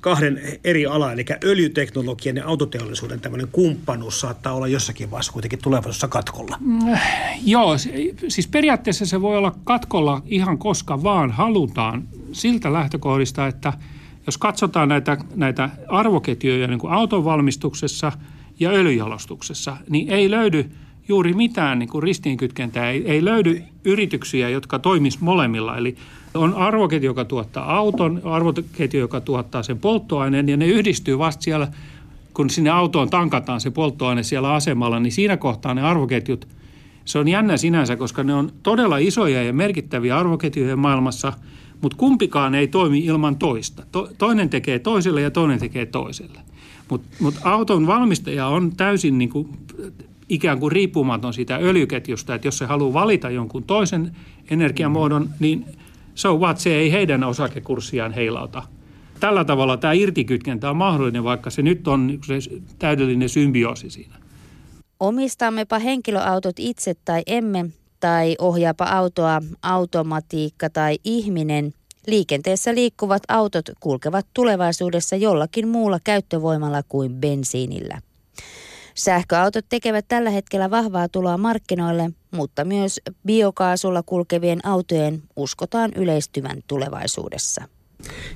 [0.00, 6.08] kahden eri alan, eli öljyteknologian ja autoteollisuuden tämmöinen kumppanuus saattaa olla jossakin vaiheessa kuitenkin tulevaisuudessa
[6.08, 6.56] katkolla.
[6.60, 6.78] Mm,
[7.44, 7.76] joo,
[8.28, 13.72] siis periaatteessa se voi olla katkolla ihan koska vaan halutaan siltä lähtökohdista, että
[14.26, 18.12] jos katsotaan näitä, näitä arvoketjuja niin kuin auton valmistuksessa
[18.60, 20.70] ja öljyjalostuksessa, niin ei löydy
[21.08, 22.90] juuri mitään niin kuin ristiinkytkentää.
[22.90, 25.76] Ei, ei löydy yrityksiä, jotka toimis molemmilla.
[25.76, 25.96] Eli
[26.34, 31.68] on arvoketju, joka tuottaa auton, arvoketju, joka tuottaa sen polttoaineen, ja ne yhdistyy vasta siellä,
[32.34, 36.48] kun sinne autoon tankataan se polttoaine siellä asemalla, niin siinä kohtaa ne arvoketjut,
[37.04, 41.32] se on jännä sinänsä, koska ne on todella isoja ja merkittäviä arvoketjuja maailmassa,
[41.80, 43.86] mutta kumpikaan ei toimi ilman toista.
[43.92, 46.40] To, toinen tekee toiselle ja toinen tekee toiselle.
[46.88, 49.48] Mutta mut auton valmistaja on täysin niin kuin,
[50.28, 54.16] ikään kuin riippumaton siitä öljyketjusta, että jos se haluaa valita jonkun toisen
[54.50, 55.64] energiamuodon, niin–
[56.16, 58.62] so what, se ei heidän osakekurssiaan heilauta.
[59.20, 62.38] Tällä tavalla tämä irtikytkentä on mahdollinen, vaikka se nyt on se
[62.78, 64.14] täydellinen symbioosi siinä.
[65.00, 67.66] Omistammepa henkilöautot itse tai emme,
[68.00, 71.74] tai ohjaapa autoa automatiikka tai ihminen,
[72.06, 78.00] liikenteessä liikkuvat autot kulkevat tulevaisuudessa jollakin muulla käyttövoimalla kuin bensiinillä.
[78.94, 87.75] Sähköautot tekevät tällä hetkellä vahvaa tuloa markkinoille, mutta myös biokaasulla kulkevien autojen uskotaan yleistyvän tulevaisuudessa.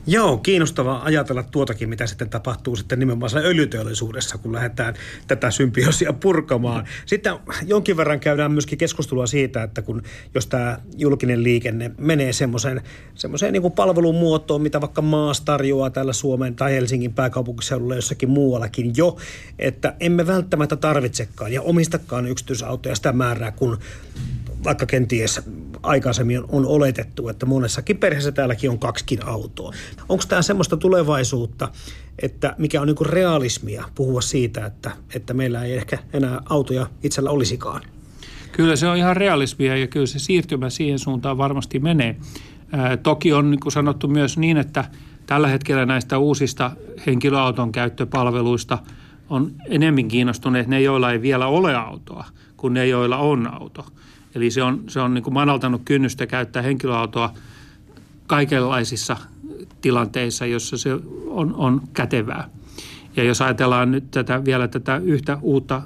[0.07, 4.95] Joo, kiinnostavaa ajatella tuotakin, mitä sitten tapahtuu sitten nimenomaan öljyteollisuudessa, kun lähdetään
[5.27, 6.85] tätä symbioosia purkamaan.
[7.07, 7.35] Sitten
[7.67, 10.03] jonkin verran käydään myöskin keskustelua siitä, että kun
[10.35, 12.83] jos tämä julkinen liikenne menee semmoiseen,
[13.15, 18.93] semmoiseen niin palvelun muotoon, mitä vaikka Maas tarjoaa täällä Suomen tai Helsingin pääkaupunkiseudulla jossakin muuallakin
[18.97, 19.17] jo,
[19.59, 23.79] että emme välttämättä tarvitsekaan ja omistakaan yksityisautoja sitä määrää, kun
[24.65, 25.41] vaikka kenties
[25.83, 29.73] aikaisemmin on oletettu, että monessakin perheessä täälläkin on kaksikin autoa.
[30.09, 31.69] Onko tämä semmoista tulevaisuutta,
[32.19, 37.31] että mikä on niin realismia puhua siitä, että, että meillä ei ehkä enää autoja itsellä
[37.31, 37.83] olisikaan?
[38.53, 42.17] Kyllä se on ihan realismia ja kyllä se siirtymä siihen suuntaan varmasti menee.
[42.73, 44.85] Ää, toki on niin kuin sanottu myös niin, että
[45.27, 46.71] tällä hetkellä näistä uusista
[47.07, 48.79] henkilöauton käyttöpalveluista
[49.31, 52.25] on enemmän kiinnostuneet ne, joilla ei vielä ole autoa,
[52.57, 53.87] kuin ne, joilla on auto.
[54.35, 57.35] Eli se on, se on niin kuin madaltanut kynnystä käyttää henkilöautoa
[58.27, 59.17] kaikenlaisissa
[59.81, 60.91] tilanteissa, jossa se
[61.27, 62.49] on, on kätevää.
[63.17, 65.83] Ja jos ajatellaan nyt tätä, vielä tätä yhtä uutta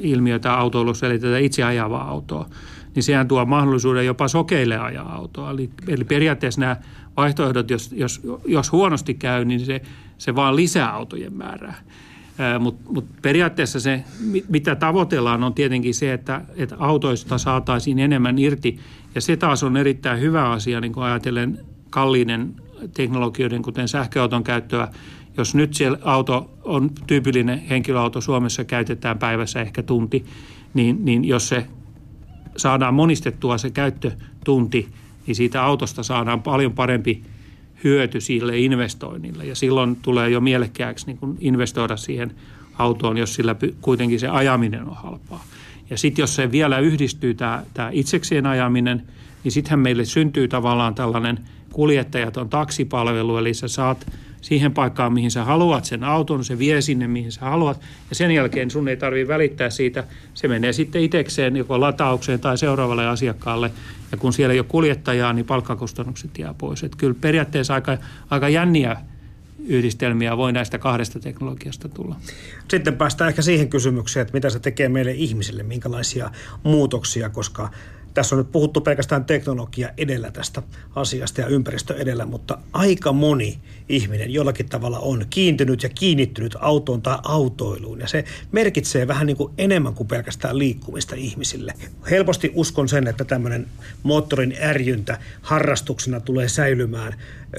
[0.00, 2.48] ilmiötä autoilussa, eli tätä itse ajavaa autoa,
[2.94, 5.50] niin sehän tuo mahdollisuuden jopa sokeille ajaa autoa.
[5.50, 6.76] Eli, eli periaatteessa nämä
[7.16, 9.80] vaihtoehdot, jos, jos, jos huonosti käy, niin se,
[10.18, 11.74] se vaan lisää autojen määrää.
[12.60, 14.04] Mutta mut periaatteessa se,
[14.48, 18.78] mitä tavoitellaan, on tietenkin se, että, että autoista saataisiin enemmän irti.
[19.14, 21.58] Ja se taas on erittäin hyvä asia, niin kuin ajatellen
[21.90, 22.54] kalliiden
[22.94, 24.88] teknologioiden, kuten sähköauton käyttöä.
[25.36, 30.24] Jos nyt siellä auto on tyypillinen henkilöauto Suomessa, käytetään päivässä ehkä tunti,
[30.74, 31.66] niin, niin jos se
[32.56, 34.88] saadaan monistettua se käyttötunti,
[35.26, 37.22] niin siitä autosta saadaan paljon parempi–
[37.84, 39.44] hyöty sille investoinnille.
[39.44, 42.32] Ja silloin tulee jo mielekkääksi niin investoida siihen
[42.78, 45.44] autoon, jos sillä kuitenkin se ajaminen on halpaa.
[45.90, 47.62] Ja sitten jos se vielä yhdistyy tämä,
[47.92, 49.02] itsekseen ajaminen,
[49.44, 51.38] niin sittenhän meille syntyy tavallaan tällainen
[51.72, 54.06] kuljettajaton taksipalvelu, eli sä saat–
[54.44, 57.80] siihen paikkaan, mihin sä haluat sen auton, se vie sinne, mihin sä haluat.
[58.10, 60.04] Ja sen jälkeen sun ei tarvitse välittää siitä.
[60.34, 63.70] Se menee sitten itsekseen joko lataukseen tai seuraavalle asiakkaalle.
[64.12, 66.82] Ja kun siellä ei ole kuljettajaa, niin palkkakustannukset jää pois.
[66.82, 67.98] Että kyllä periaatteessa aika,
[68.30, 68.96] aika jänniä
[69.66, 72.16] yhdistelmiä voi näistä kahdesta teknologiasta tulla.
[72.70, 76.30] Sitten päästään ehkä siihen kysymykseen, että mitä se tekee meille ihmisille, minkälaisia
[76.62, 77.70] muutoksia, koska
[78.14, 80.62] tässä on nyt puhuttu pelkästään teknologia edellä tästä
[80.94, 83.58] asiasta ja ympäristö edellä, mutta aika moni
[83.88, 88.00] ihminen jollakin tavalla on kiintynyt ja kiinnittynyt autoon tai autoiluun.
[88.00, 91.74] Ja se merkitsee vähän niin kuin enemmän kuin pelkästään liikkumista ihmisille.
[92.10, 93.66] Helposti uskon sen, että tämmöinen
[94.02, 97.14] moottorin ärjyntä harrastuksena tulee säilymään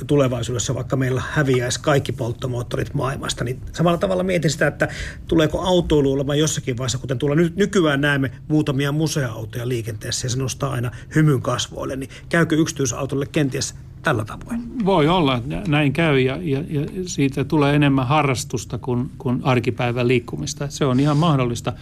[0.08, 4.88] tulevaisuudessa, vaikka meillä häviäisi kaikki polttomoottorit maailmasta, niin samalla tavalla mietin sitä, että
[5.28, 10.38] tuleeko autoilu olemaan jossakin vaiheessa, kuten tuolla nyt nykyään näemme muutamia museoautoja liikenteessä ja se
[10.38, 14.86] nostaa aina hymyn kasvoille, niin käykö yksityisautolle kenties tällä tavoin?
[14.86, 20.68] Voi olla, näin käy ja, ja, ja siitä tulee enemmän harrastusta kuin, kuin arkipäivän liikkumista.
[20.70, 21.74] Se on ihan mahdollista.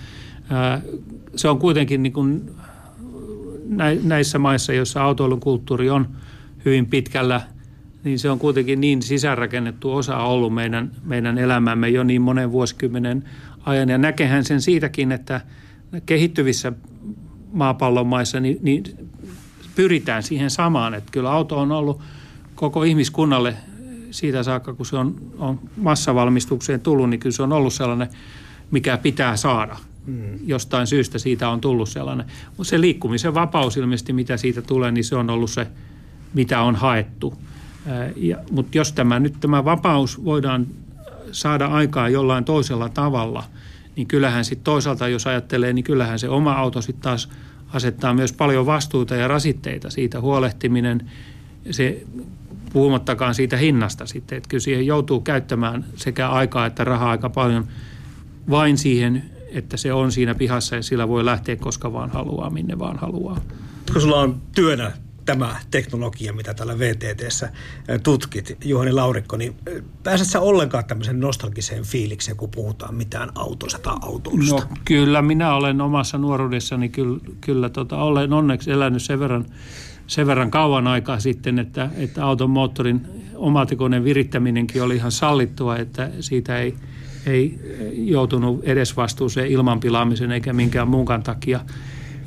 [1.35, 2.51] Se on kuitenkin niin kuin
[4.03, 6.07] näissä maissa, joissa autoilun kulttuuri on
[6.65, 7.41] hyvin pitkällä–
[8.03, 13.23] niin se on kuitenkin niin sisäänrakennettu osa ollut meidän, meidän elämämme jo niin monen vuosikymmenen
[13.65, 13.89] ajan.
[13.89, 15.41] Ja näkehän sen siitäkin, että
[16.05, 16.73] kehittyvissä
[17.53, 18.83] maapallon maissa niin, niin
[19.75, 20.93] pyritään siihen samaan.
[20.93, 22.01] Että kyllä auto on ollut
[22.55, 23.55] koko ihmiskunnalle
[24.11, 28.07] siitä saakka, kun se on, on massavalmistukseen tullut, niin kyllä se on ollut sellainen,
[28.71, 29.77] mikä pitää saada.
[30.05, 30.39] Mm.
[30.45, 32.25] Jostain syystä siitä on tullut sellainen.
[32.57, 35.67] Mutta se liikkumisen vapaus ilmeisesti, mitä siitä tulee, niin se on ollut se,
[36.33, 37.33] mitä on haettu.
[38.51, 40.67] Mutta jos tämä nyt tämä vapaus voidaan
[41.31, 43.43] saada aikaa jollain toisella tavalla,
[43.95, 47.29] niin kyllähän sitten toisaalta, jos ajattelee, niin kyllähän se oma auto sitten taas
[47.73, 51.11] asettaa myös paljon vastuuta ja rasitteita siitä huolehtiminen.
[51.71, 52.03] Se
[52.73, 57.67] puhumattakaan siitä hinnasta sitten, että kyllä siihen joutuu käyttämään sekä aikaa että rahaa aika paljon
[58.49, 62.79] vain siihen, että se on siinä pihassa ja sillä voi lähteä koska vaan haluaa, minne
[62.79, 63.41] vaan haluaa.
[63.93, 64.91] Kun sulla on työnä
[65.25, 67.49] tämä teknologia, mitä täällä VTTssä
[68.03, 69.55] tutkit, Juhani Laurikko, niin
[70.03, 74.55] pääset sä ollenkaan tämmöisen nostalgiseen fiilikseen, kun puhutaan mitään autosta tai autoista?
[74.55, 79.45] No kyllä, minä olen omassa nuoruudessani kyllä, kyllä tota, olen onneksi elänyt sen verran,
[80.07, 83.01] sen verran kauan aikaa sitten, että, että auton moottorin
[83.35, 86.75] omatikoinen virittäminenkin oli ihan sallittua, että siitä ei,
[87.25, 87.59] ei
[87.93, 91.59] joutunut edesvastuuseen ilmanpilaamisen eikä minkään muunkaan takia.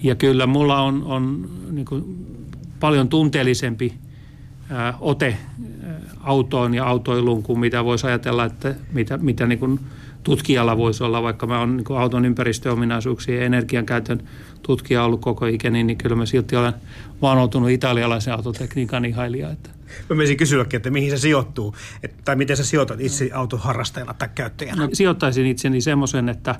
[0.02, 2.26] Ja kyllä mulla on, on niin kuin
[2.80, 3.94] paljon tunteellisempi
[5.00, 5.36] ote
[6.20, 9.80] autoon ja autoiluun kuin mitä voisi ajatella, että mitä, mitä niin kuin
[10.22, 14.22] tutkijalla voisi olla, vaikka mä olen niin auton ympäristöominaisuuksia ja energiankäytön
[14.62, 16.72] tutkija ollut koko ikäni, niin kyllä mä silti olen
[17.22, 19.50] vanoutunut italialaisen autotekniikan ihailija.
[19.50, 19.70] Että.
[20.10, 24.28] Mä menisin kysyäkin, että mihin se sijoittuu, että, tai miten sä sijoitat itse autoharrastajana tai
[24.34, 24.82] käyttäjänä?
[24.82, 26.54] No, sijoittaisin itseni semmoisen, että,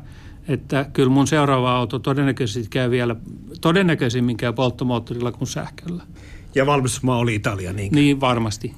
[0.49, 3.16] että kyllä mun seuraava auto todennäköisesti käy vielä,
[3.61, 6.03] todennäköisimmin käy polttomoottorilla kuin sähköllä.
[6.55, 8.74] Ja valmistusmaa oli Italia, niin Niin varmasti.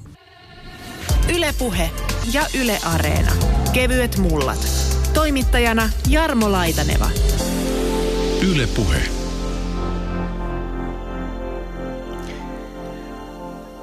[1.35, 1.89] Ylepuhe
[2.33, 3.31] ja Yle Areena.
[3.73, 4.67] Kevyet mullat.
[5.13, 7.09] Toimittajana Jarmo Laitaneva.
[8.51, 9.01] Yle Puhe.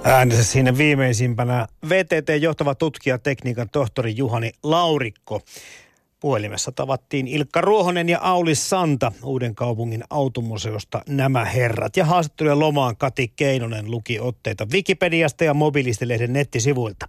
[0.04, 5.42] Äänessä siinä viimeisimpänä VTT-johtava tutkija, tekniikan tohtori Juhani Laurikko.
[6.26, 11.96] Puhelimessa tavattiin Ilkka Ruohonen ja Aulis Santa Uuden kaupungin automuseosta nämä herrat.
[11.96, 17.08] Ja haastattelujen lomaan Kati Keinonen luki otteita Wikipediasta ja mobiilistilehden nettisivuilta.